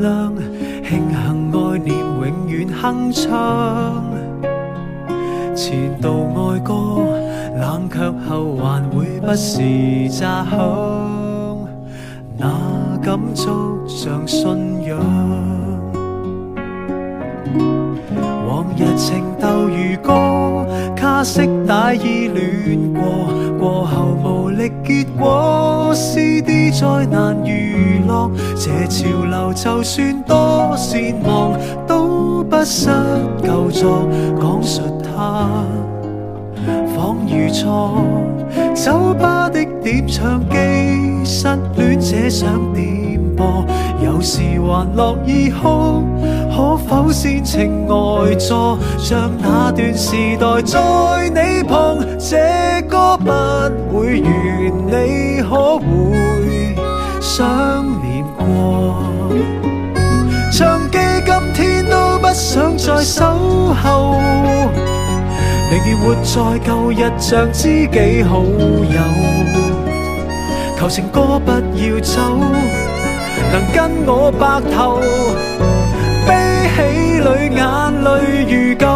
[0.00, 0.34] 良。
[0.86, 3.28] 庆幸爱念永远铿锵。
[5.54, 6.74] 前度爱歌
[7.58, 10.58] 冷却后还会不时炸响。
[12.36, 15.63] 那感触像信仰。
[18.76, 23.04] 日情斗如歌，卡式带依恋过，
[23.58, 24.70] 过后无力。
[24.84, 31.52] 结果 c d 再难娱乐，这潮流就算多善忘，
[31.86, 32.88] 都不失
[33.44, 34.08] 旧作，
[34.40, 35.48] 讲述他，
[36.96, 38.02] 仿如错。
[38.74, 40.56] 酒吧的点唱机，
[41.24, 41.46] 失
[41.76, 43.64] 恋者想点播，
[44.04, 46.02] 有时还乐意哭。
[46.56, 50.80] 可否先情外坐，像那段时代在
[51.28, 51.98] 你旁。
[52.16, 53.28] 这歌不
[53.98, 56.38] 会完，你可会
[57.20, 59.00] 想念过？
[60.52, 63.24] 唱机今天都不想再守
[63.82, 64.20] 候，
[65.72, 69.00] 宁愿活在旧日，像知己好友。
[70.78, 72.22] 求情歌不要走，
[73.50, 75.00] 能跟我白头。
[76.76, 78.10] 喜里眼泪
[78.44, 78.86] 如旧，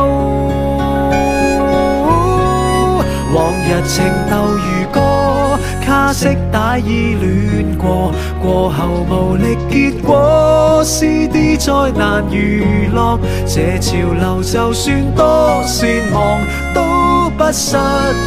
[3.33, 5.57] 往日情窦如歌，
[5.87, 13.17] 卡式带依恋过，过后无力，结果 c d 再难娱乐。
[13.47, 16.41] 这潮流就算多善忘，
[16.75, 17.77] 都不失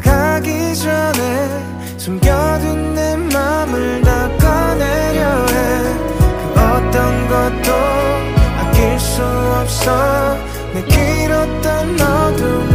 [0.00, 7.74] 다가기 전에 숨겨둔 내 맘을 다 꺼내려 해그 어떤 것도
[8.58, 10.36] 아낄 수 없어
[10.72, 12.73] 내 길었던 너도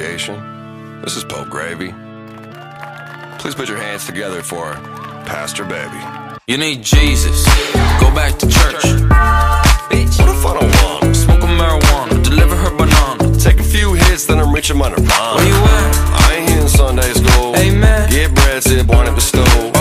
[0.00, 1.02] congregation.
[1.02, 1.92] This is Pope Gravy.
[3.38, 4.72] Please put your hands together for
[5.26, 6.00] Pastor Baby.
[6.46, 7.44] You need Jesus.
[8.00, 8.80] Go back to church.
[9.90, 11.14] Bitch, what if I don't want him?
[11.14, 13.36] Smoke a marijuana, deliver her banana.
[13.38, 15.36] Take a few hits, then I'm reaching my nirvana.
[15.36, 16.20] Where you at?
[16.30, 17.54] I ain't here in Sunday school.
[17.56, 18.08] Amen.
[18.10, 19.76] Get bread, sit, born at the stove.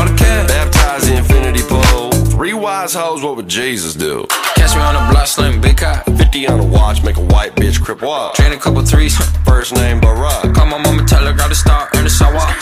[2.49, 4.25] Three wise hoes, what would Jesus do?
[4.55, 6.03] Catch me on the block, slim big cop.
[6.07, 8.33] 50 on a watch, make a white bitch crip walk.
[8.33, 9.15] Train a couple threes,
[9.45, 10.55] first name Barack.
[10.55, 12.55] Call my mama, tell her, got to start in the sidewalk.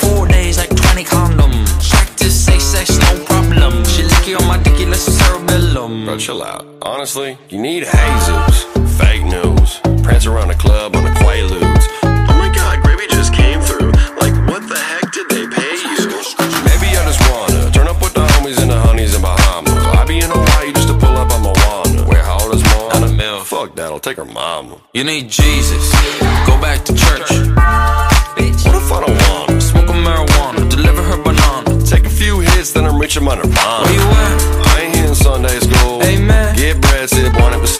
[0.00, 1.90] Four days like 20 condoms.
[1.90, 3.84] Practice safe sex, no problem.
[3.84, 6.06] She licky on my dicky, let's cerebellum.
[6.06, 6.64] Bro, chill out.
[6.80, 8.64] Honestly, you need hazels.
[8.98, 9.80] Fake news.
[10.02, 12.09] Prance around the club on the Quaaludes.
[23.80, 23.90] dad.
[23.90, 24.78] will take her mom.
[24.92, 25.84] You need Jesus.
[26.46, 27.30] Go back to church.
[28.66, 29.60] What if I don't want her?
[29.60, 30.60] Smoke a marijuana.
[30.68, 31.64] Deliver her banana.
[31.92, 33.80] Take a few hits, then I'm reaching on her bomb.
[33.84, 34.36] Where you at?
[34.72, 36.02] I ain't here in Sunday school.
[36.02, 36.56] Amen.
[36.56, 37.72] Get bread, sit on it with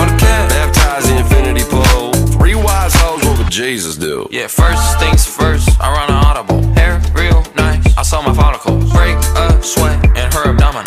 [0.00, 0.42] On the cat.
[0.60, 2.10] Baptize the infinity pool.
[2.36, 4.26] Three wise hoes, what would Jesus do?
[4.32, 5.68] Yeah, first things first.
[5.80, 6.60] I run an audible.
[6.78, 7.82] Hair real nice.
[7.96, 8.82] I saw my follicles.
[8.92, 10.83] Break a sweat in her abdominal.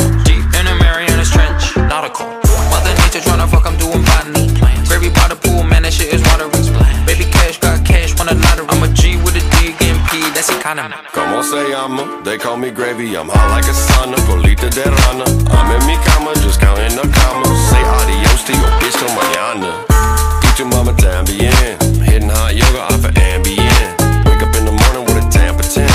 [10.68, 10.98] Canama.
[11.14, 12.04] Como se llama?
[12.26, 13.16] They call me gravy.
[13.16, 15.24] I'm hot like a sauna, polita de rana.
[15.56, 17.58] I'm in mi cama, just counting the commas.
[17.72, 19.72] Say adios to your bitch till mañana.
[20.42, 21.80] Teach your mama también.
[22.04, 23.90] Hitting hot yoga off of ambient.
[24.28, 25.88] Wake up in the morning with a Tampa 10.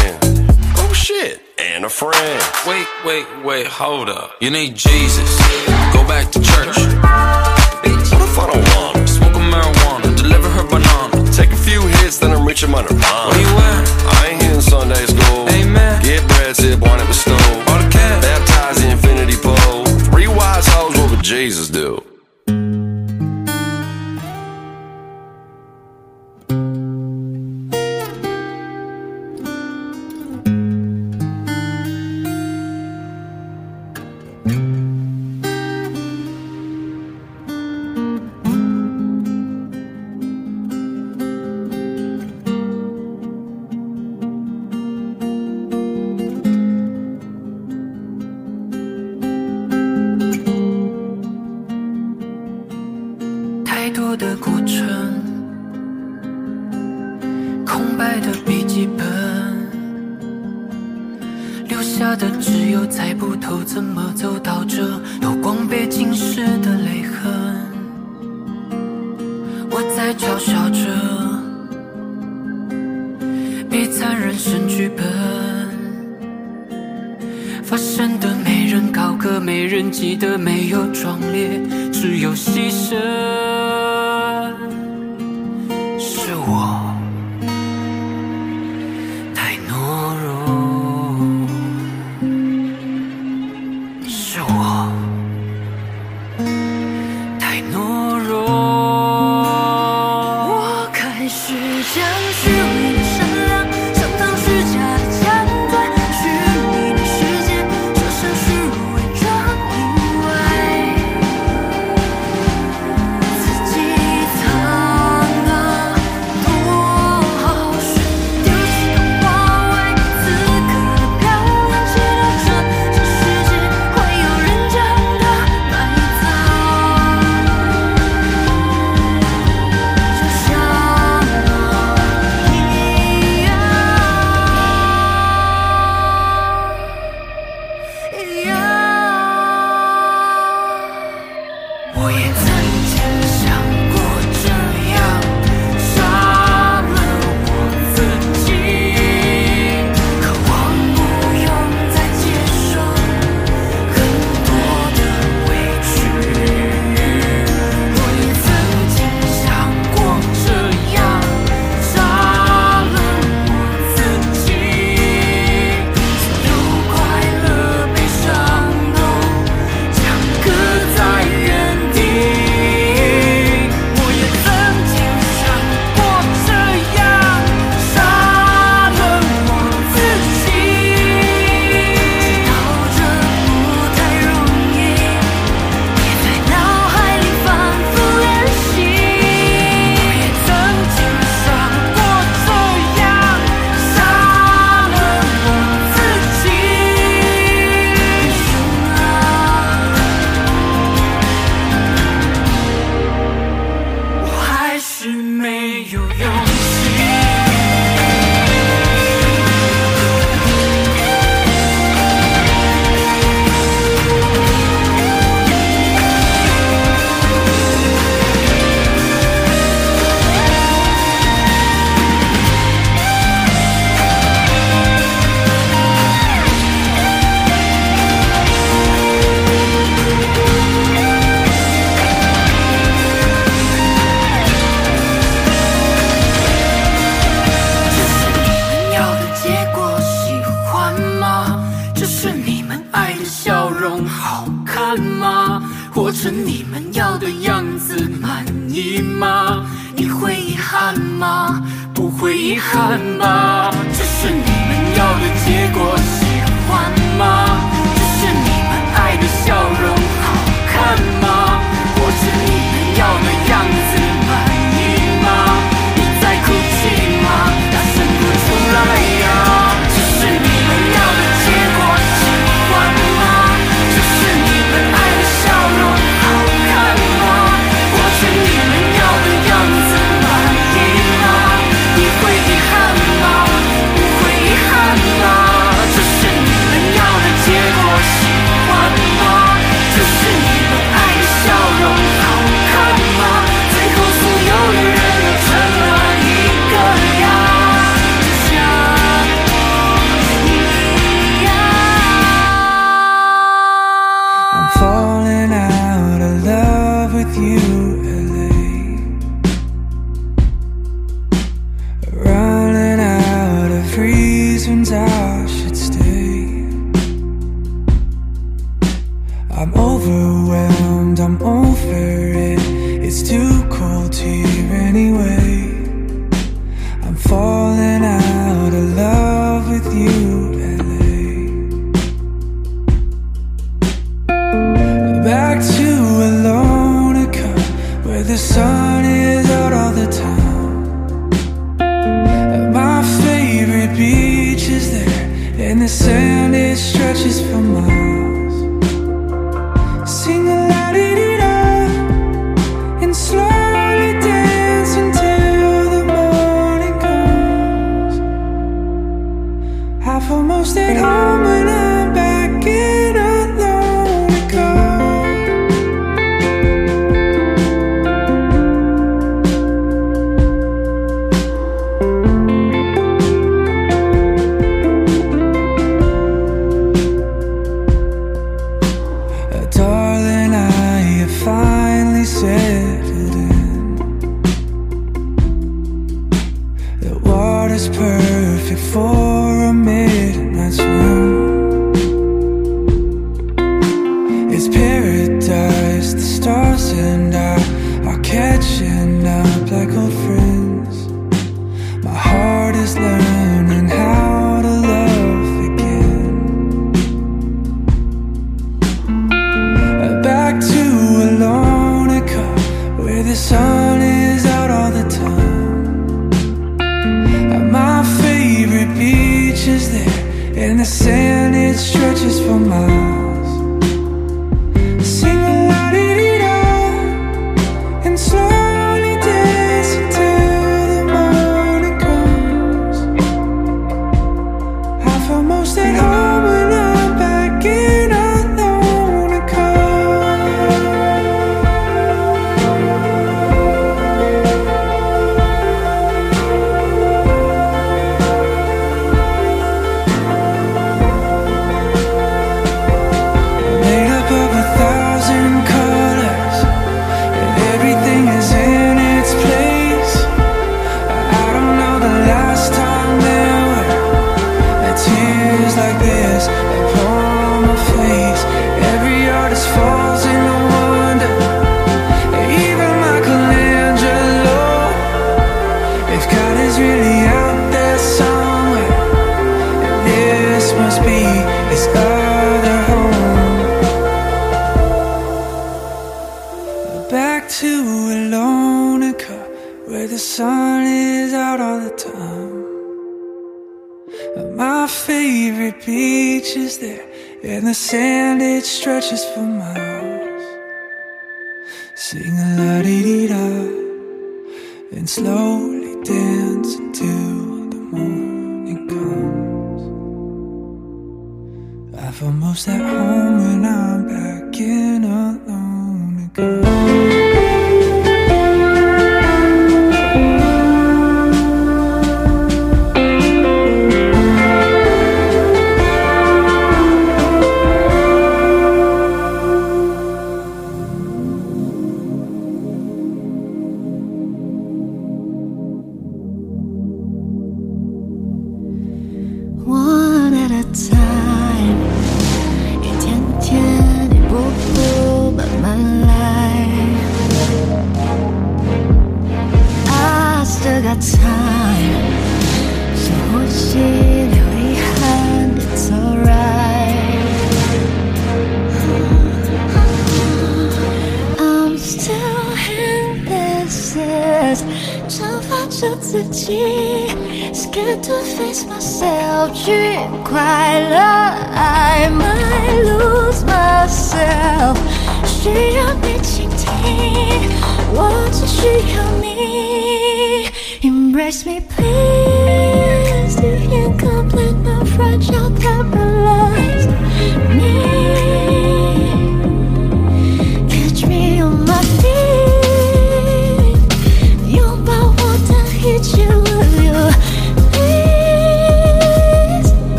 [0.78, 2.40] Oh shit, and a friend.
[2.66, 4.30] Wait, wait, wait, hold up.
[4.40, 5.30] You need Jesus.
[5.92, 6.78] Go back to church.
[7.84, 9.06] Bitch, what if I don't want him?
[9.06, 11.30] Smoke a marijuana, deliver her banana.
[11.30, 13.28] Take a few hits, then I'm reaching my nirvana.
[13.36, 14.16] Where you at?
[14.16, 15.48] I ain't Sunday's Sunday school.
[15.48, 16.02] Amen.
[16.02, 17.51] Get bread, sit, one at the stool.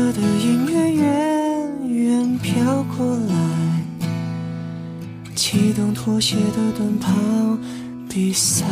[0.00, 4.06] 车的音乐远远飘过来，
[5.34, 7.10] 启动拖鞋的短跑
[8.08, 8.64] 比赛，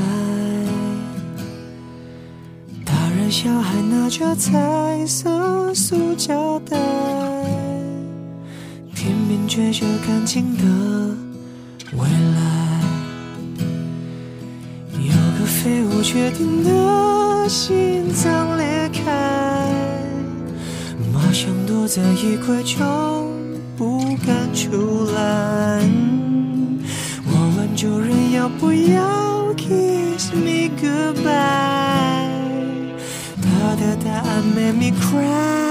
[2.85, 6.79] 大人小孩拿着彩色塑胶袋，
[8.95, 11.17] 拼命追着干净的
[11.97, 12.83] 未来，
[14.93, 19.46] 有个飞舞决定的心脏裂开。
[21.89, 22.81] 在衣柜就
[23.77, 25.79] 不敢出来。
[27.23, 31.31] 我问主人要不要 kiss me goodbye，
[33.41, 35.66] 他的答案 make me cry。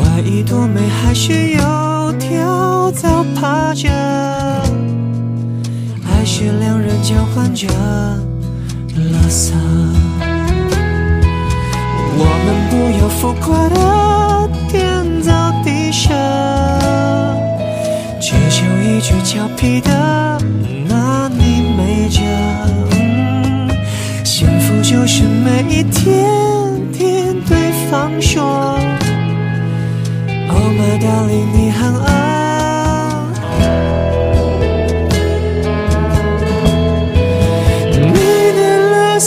[0.00, 3.88] 外衣多美，还是有条蚤爬着，
[6.04, 7.66] 还是两人交换着
[8.94, 9.52] 垃圾。
[12.20, 16.10] 我们不要浮夸的天造地设，
[18.20, 20.17] 只求一句俏皮的。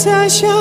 [0.04, 0.51] 在想。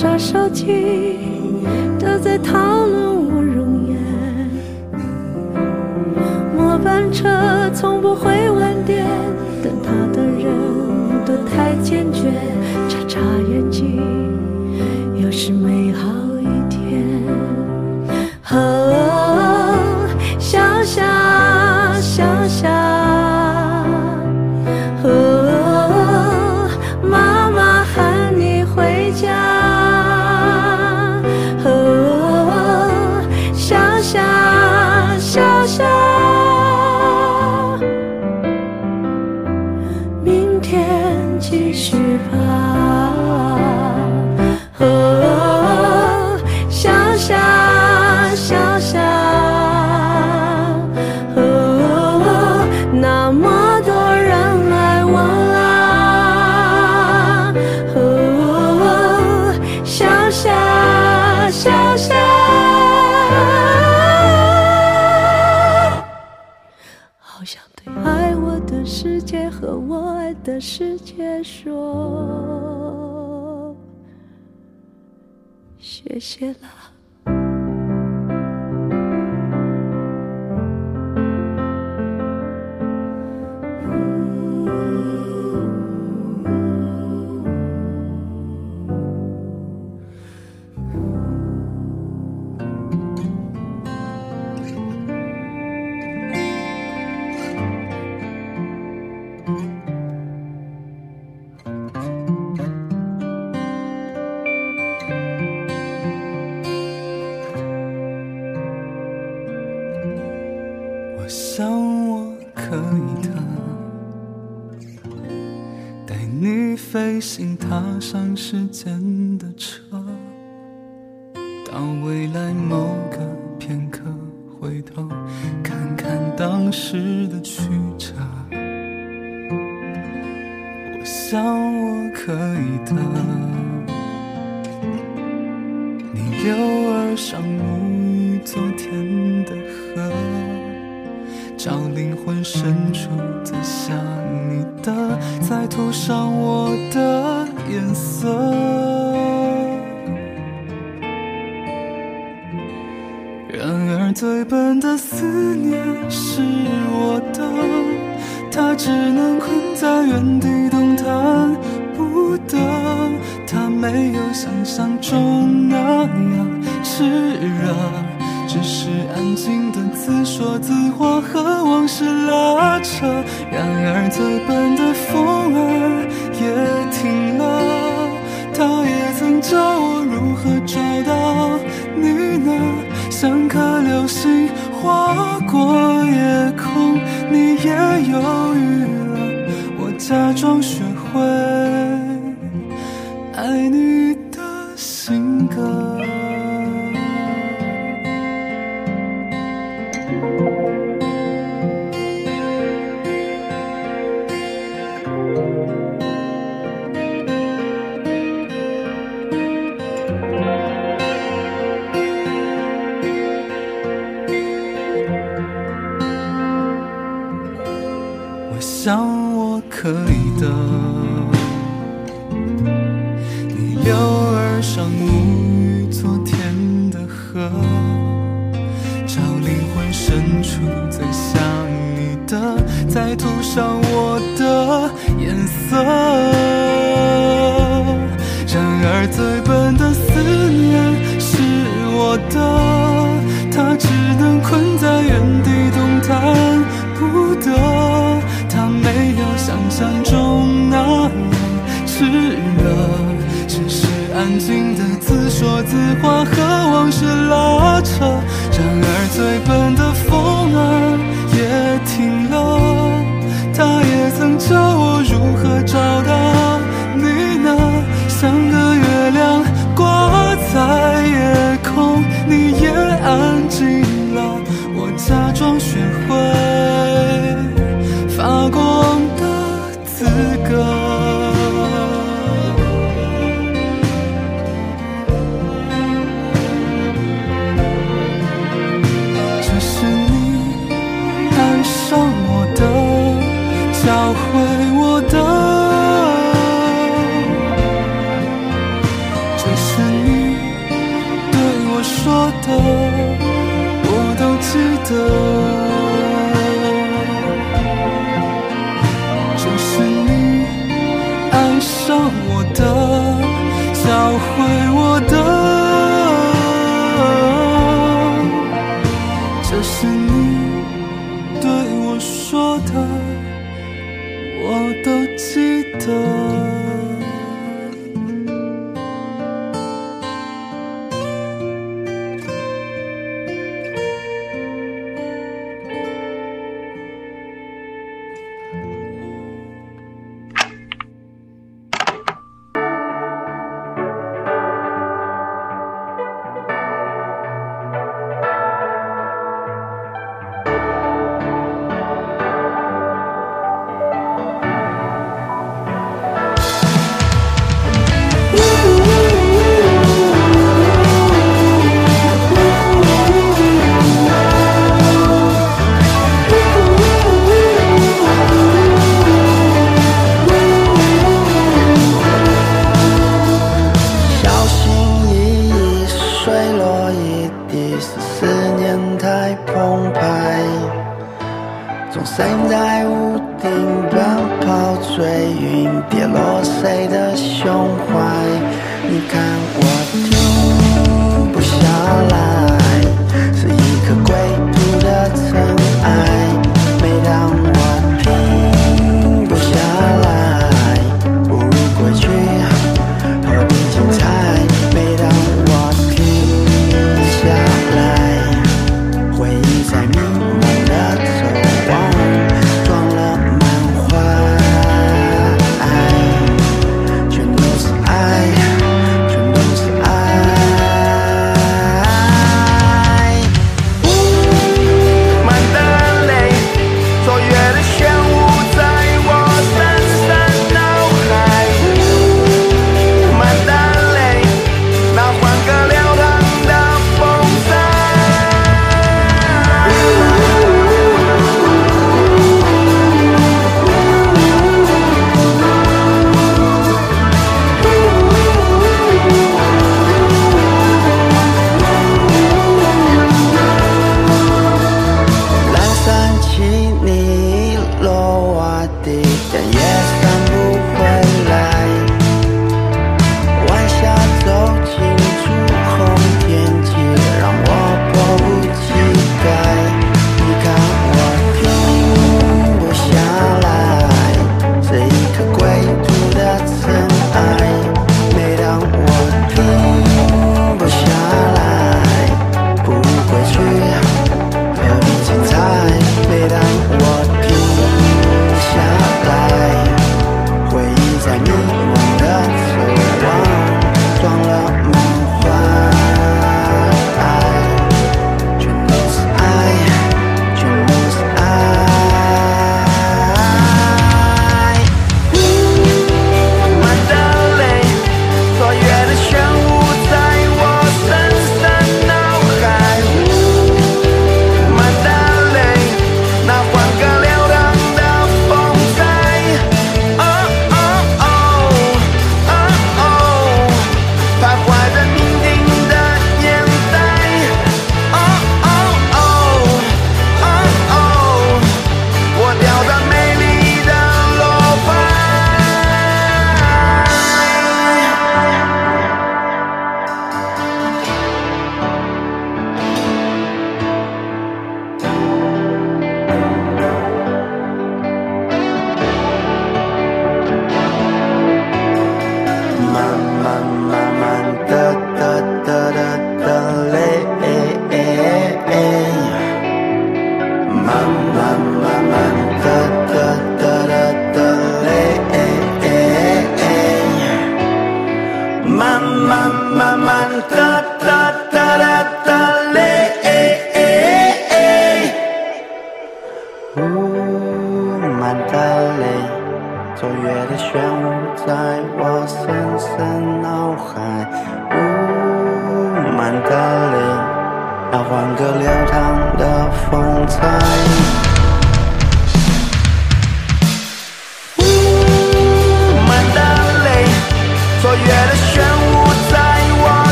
[0.00, 1.07] 杀手机。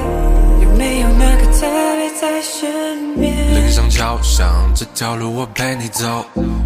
[0.63, 1.61] 有没有那个特
[1.95, 3.33] 别在身边？
[3.55, 6.25] 铃声敲响，这条路我陪你走。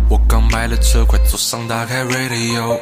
[0.10, 2.80] 我刚买了车，快坐上，打开 radio。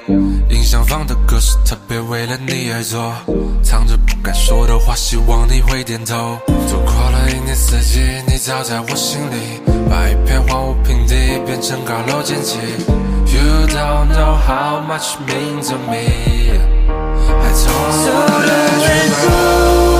[0.49, 3.13] 音响放的歌是特别为了你而做，
[3.61, 6.37] 藏着不敢说的话，希望你会点头。
[6.69, 7.99] 走过了一年四季，
[8.31, 9.74] 你早在我心里。
[9.89, 12.57] 把一片荒芜平地变成高楼建起。
[13.27, 16.55] You don't know how much means to me.
[17.29, 19.11] I told you.
[19.89, 19.94] So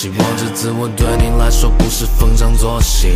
[0.00, 3.08] 希望这次我对你来说不是逢场作戏。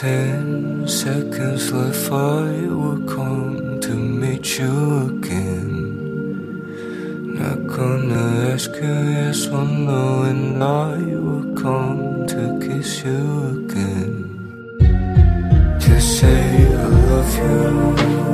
[0.00, 4.68] Ten seconds left, I will come to meet you
[5.08, 5.72] again.
[7.38, 13.24] Not gonna ask you yes or no, and I will come to kiss you
[13.64, 14.14] again.
[15.80, 18.25] Just say I love you.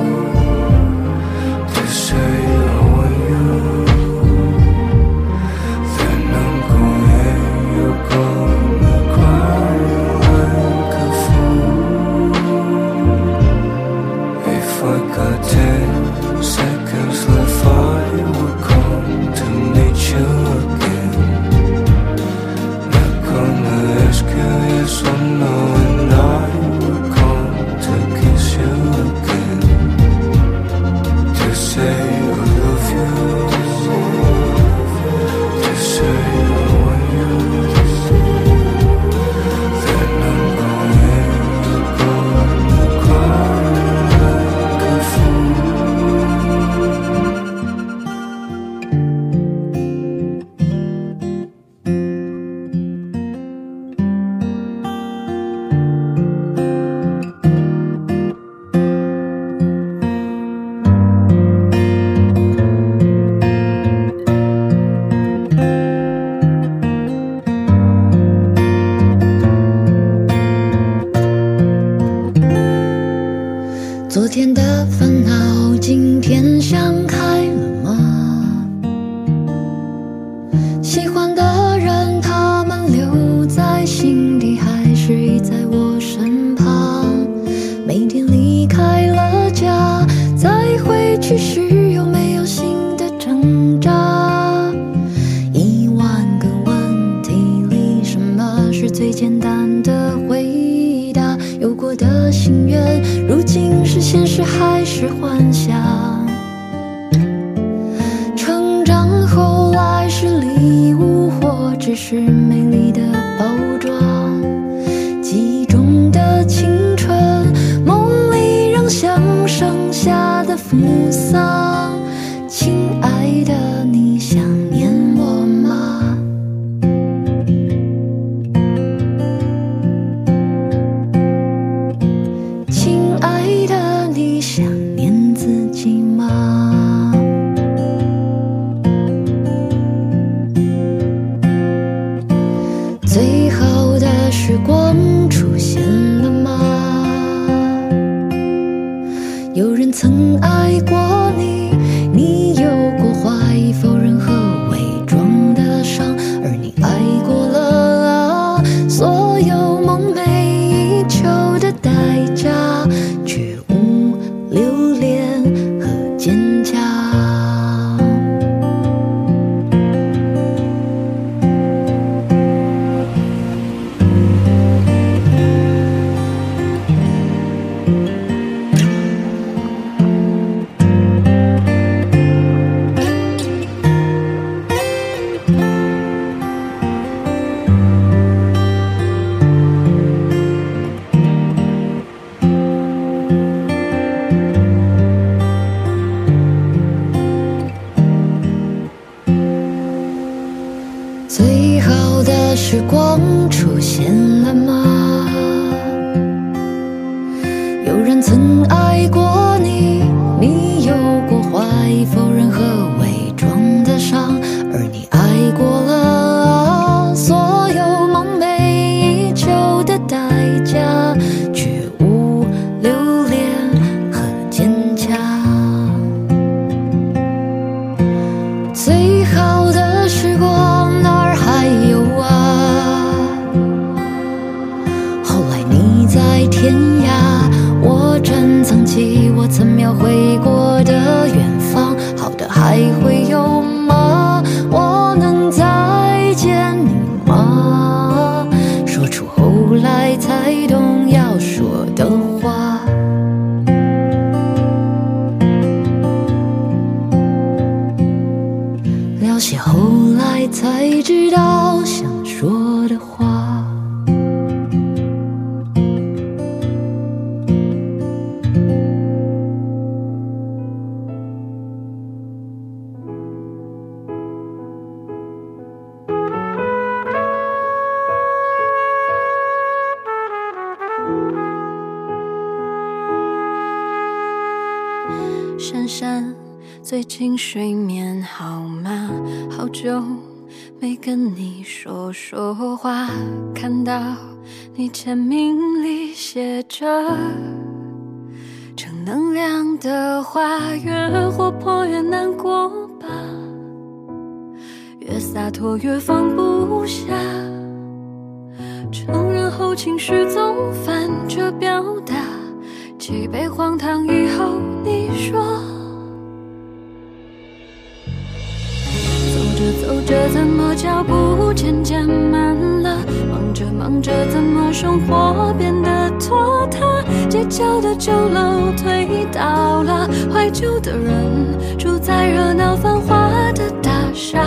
[331.78, 334.44] 住在热闹繁华的大厦，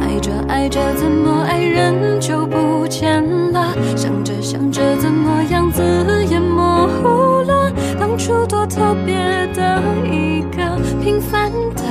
[0.00, 3.22] 爱着爱着，怎么爱人就不见
[3.52, 3.74] 了？
[3.96, 5.82] 想着想着，怎么样子
[6.30, 7.70] 也模糊了。
[7.98, 9.16] 当初多特别
[9.54, 11.82] 的一个平凡的，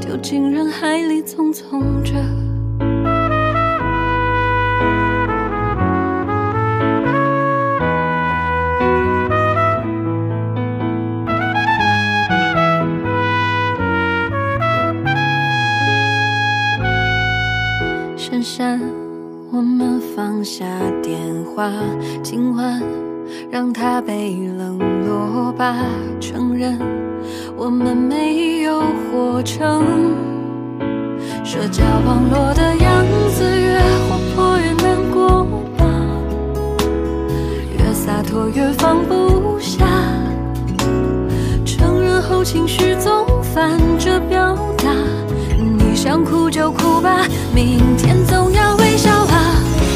[0.00, 2.53] 丢进人海里匆匆着。
[21.56, 21.70] 话，
[22.22, 22.82] 今晚
[23.48, 24.76] 让它被冷
[25.08, 25.76] 落吧。
[26.20, 26.76] 承认
[27.56, 29.86] 我们没有活成
[31.44, 35.44] 社交网络的样子，越活泼越难过
[35.78, 35.86] 吧，
[37.78, 39.84] 越洒脱越放不下。
[41.64, 44.92] 承认后情绪总反着表达，
[45.56, 47.24] 你想哭就哭吧，
[47.54, 48.53] 明天总。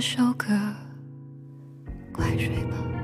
[0.03, 0.47] 首歌，
[2.13, 3.02] 快睡吧。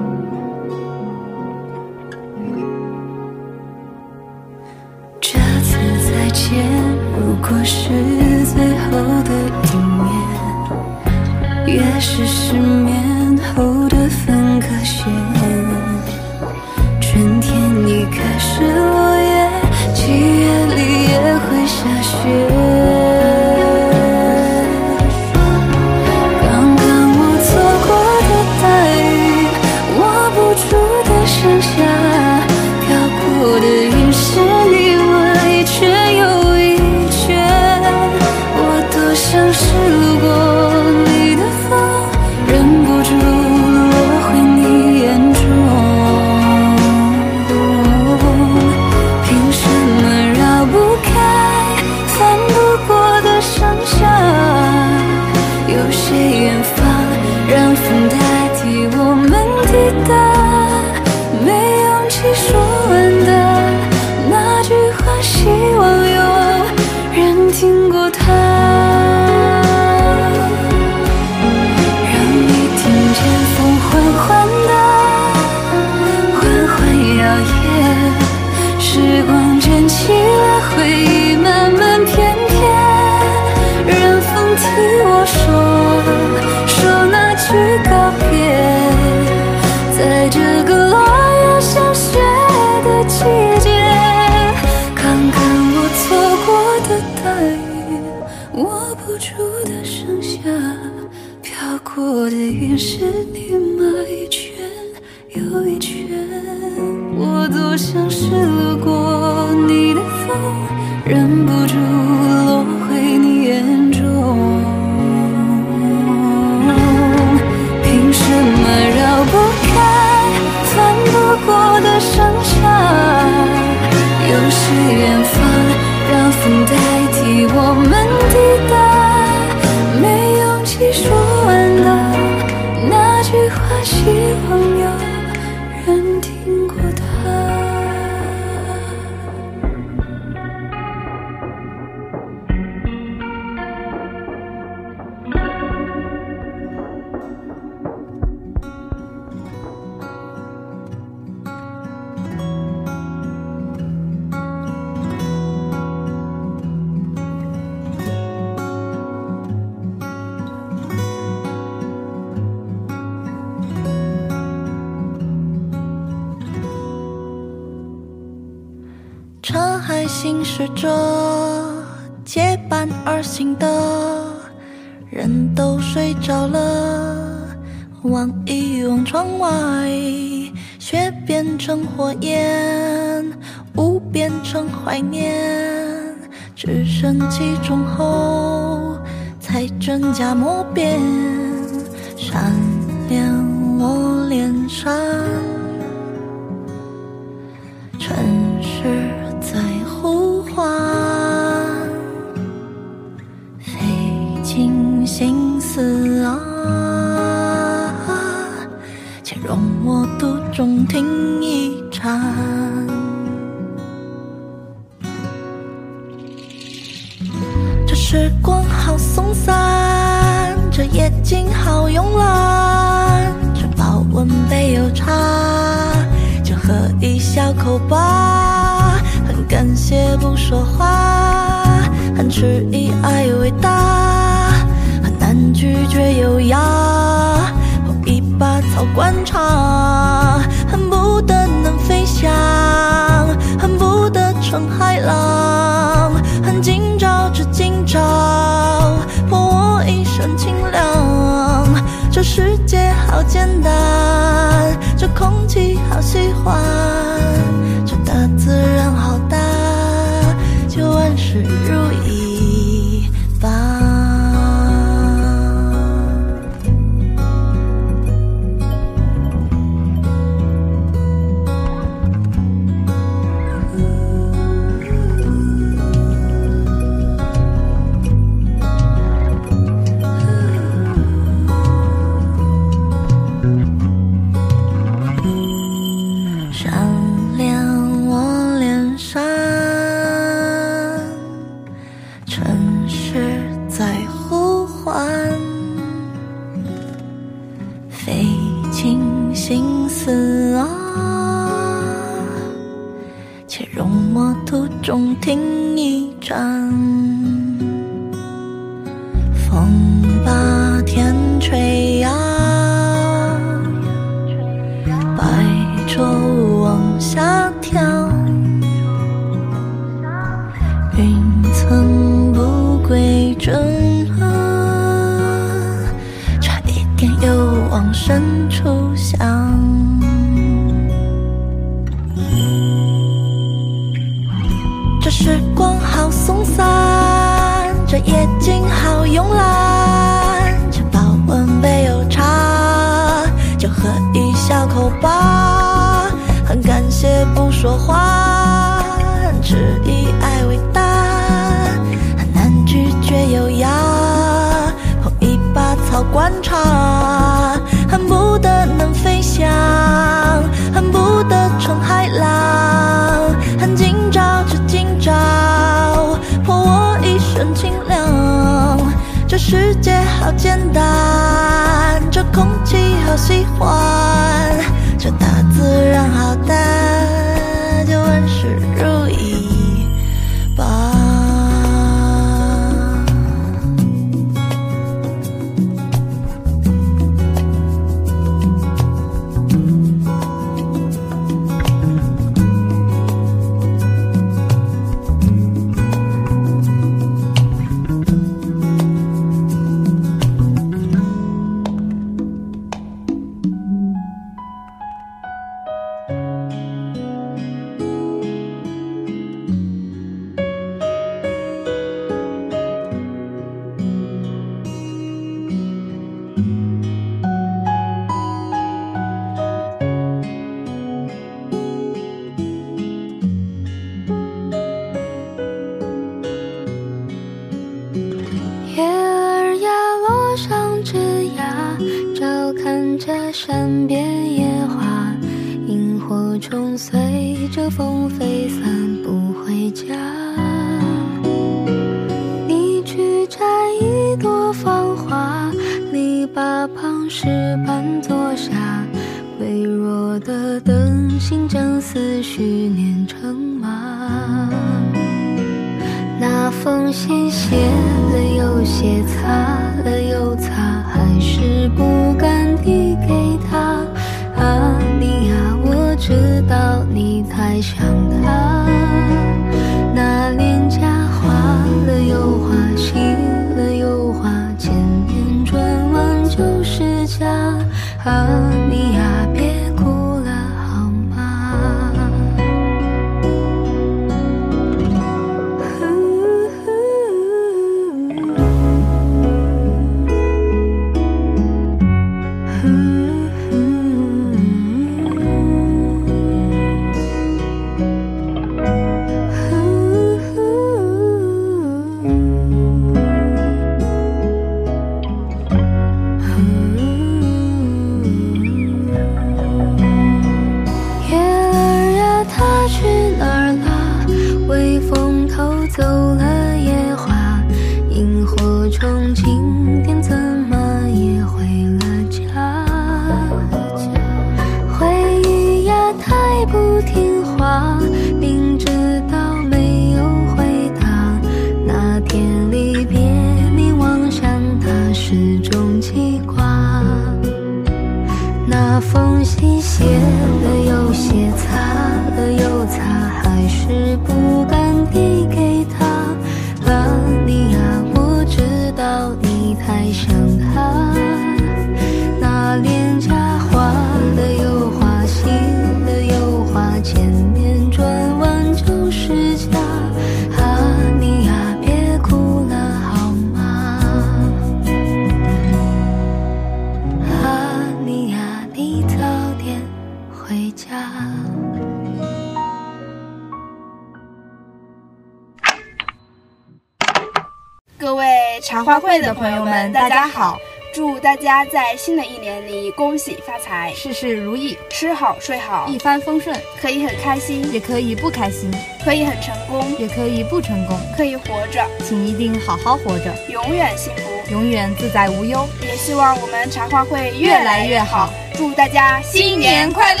[581.24, 588.50] 家在新的一年里，恭喜发财，事事如意，吃好睡好，一帆风顺，可以很开心，也可以不开心，
[588.84, 595.48] 可以很成功，也可以不成功，可以活着，请一定好好活着，永远幸福，永远自在无忧。
[595.62, 600.00] 也希望我们茶话会越来越好，祝大家新年快乐！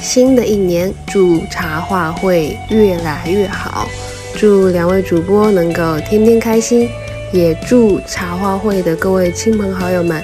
[0.00, 3.88] 新的一年，祝茶话会越来越好，
[4.36, 6.88] 祝两位主播能够天天开心，
[7.32, 10.22] 也祝茶话会的各位亲朋好友们。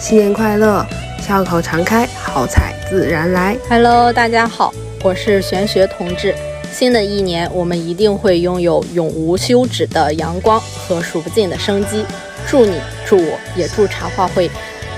[0.00, 0.82] 新年快乐，
[1.20, 3.54] 笑口常开，好彩自然来。
[3.68, 4.72] Hello，大家好，
[5.04, 6.34] 我是玄学同志。
[6.72, 12.02] 新的一年，我们一定会拥有永无休止的阳光和数不尽的生机。
[12.48, 12.72] 祝你，
[13.04, 14.50] 祝我，也祝茶话会，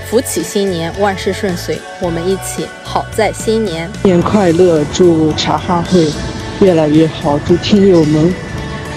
[0.09, 1.77] 福启新年，万事顺遂。
[1.99, 3.91] 我们一起，好在新年。
[4.03, 6.07] 新年快乐，祝茶话会
[6.61, 8.33] 越来越好，祝听友们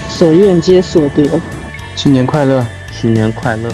[0.09, 1.29] 所愿皆所得。
[1.97, 3.69] 新年快乐，新年快乐。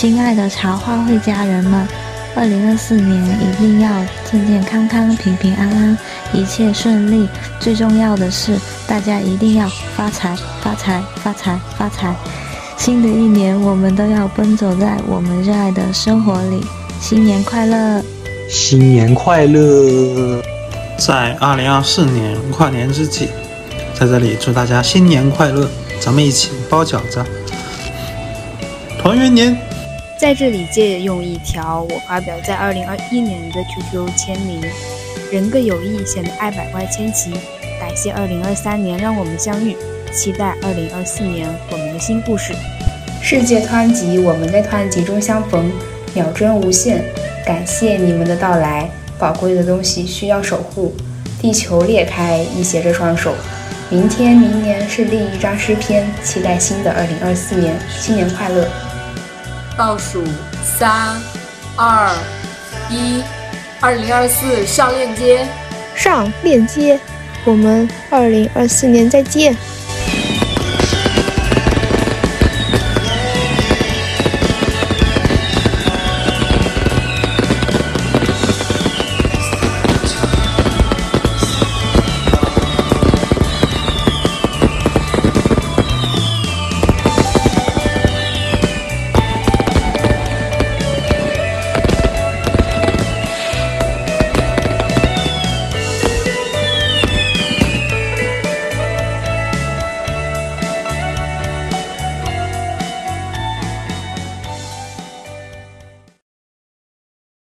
[0.00, 1.86] 亲爱的茶话会家人们，
[2.34, 3.90] 二零二四年一定要
[4.24, 5.98] 健健康康、平平安安、
[6.32, 7.28] 一切顺利。
[7.60, 8.56] 最重要的是，
[8.86, 12.14] 大家一定要发财、发财、发财、发财！
[12.78, 16.64] 新的一年，我们都要奔走在我们热爱的生活里。
[16.98, 18.02] 新年快乐！
[18.48, 20.40] 新年快乐！
[20.98, 23.28] 在二零二四年跨年之际，
[23.92, 25.68] 在这里祝大家新年快乐！
[26.00, 27.22] 咱们一起包饺子，
[28.98, 29.54] 团圆年！
[30.20, 34.60] 在这里借用一条我发表在二零二一年的 QQ 签名：
[35.32, 37.30] 人各有异，显得爱百万千奇。
[37.80, 39.74] 感谢二零二三年让我们相遇，
[40.12, 42.52] 期待二零二四年我们的新故事。
[43.22, 45.72] 世界湍急，我们在湍急中相逢。
[46.14, 47.02] 秒针无限，
[47.46, 48.90] 感谢你们的到来。
[49.18, 50.94] 宝贵的东西需要守护。
[51.40, 53.34] 地球裂开，你携着双手。
[53.88, 57.72] 明天、明年是另一张诗篇，期待新的二零二四年。
[57.98, 58.68] 新年快乐。
[59.80, 60.22] 倒数
[60.62, 60.90] 三、
[61.74, 62.12] 二、
[62.90, 63.22] 一，
[63.80, 65.48] 二零二四上链接，
[65.94, 67.00] 上链接，
[67.46, 69.56] 我们二零二四年再见。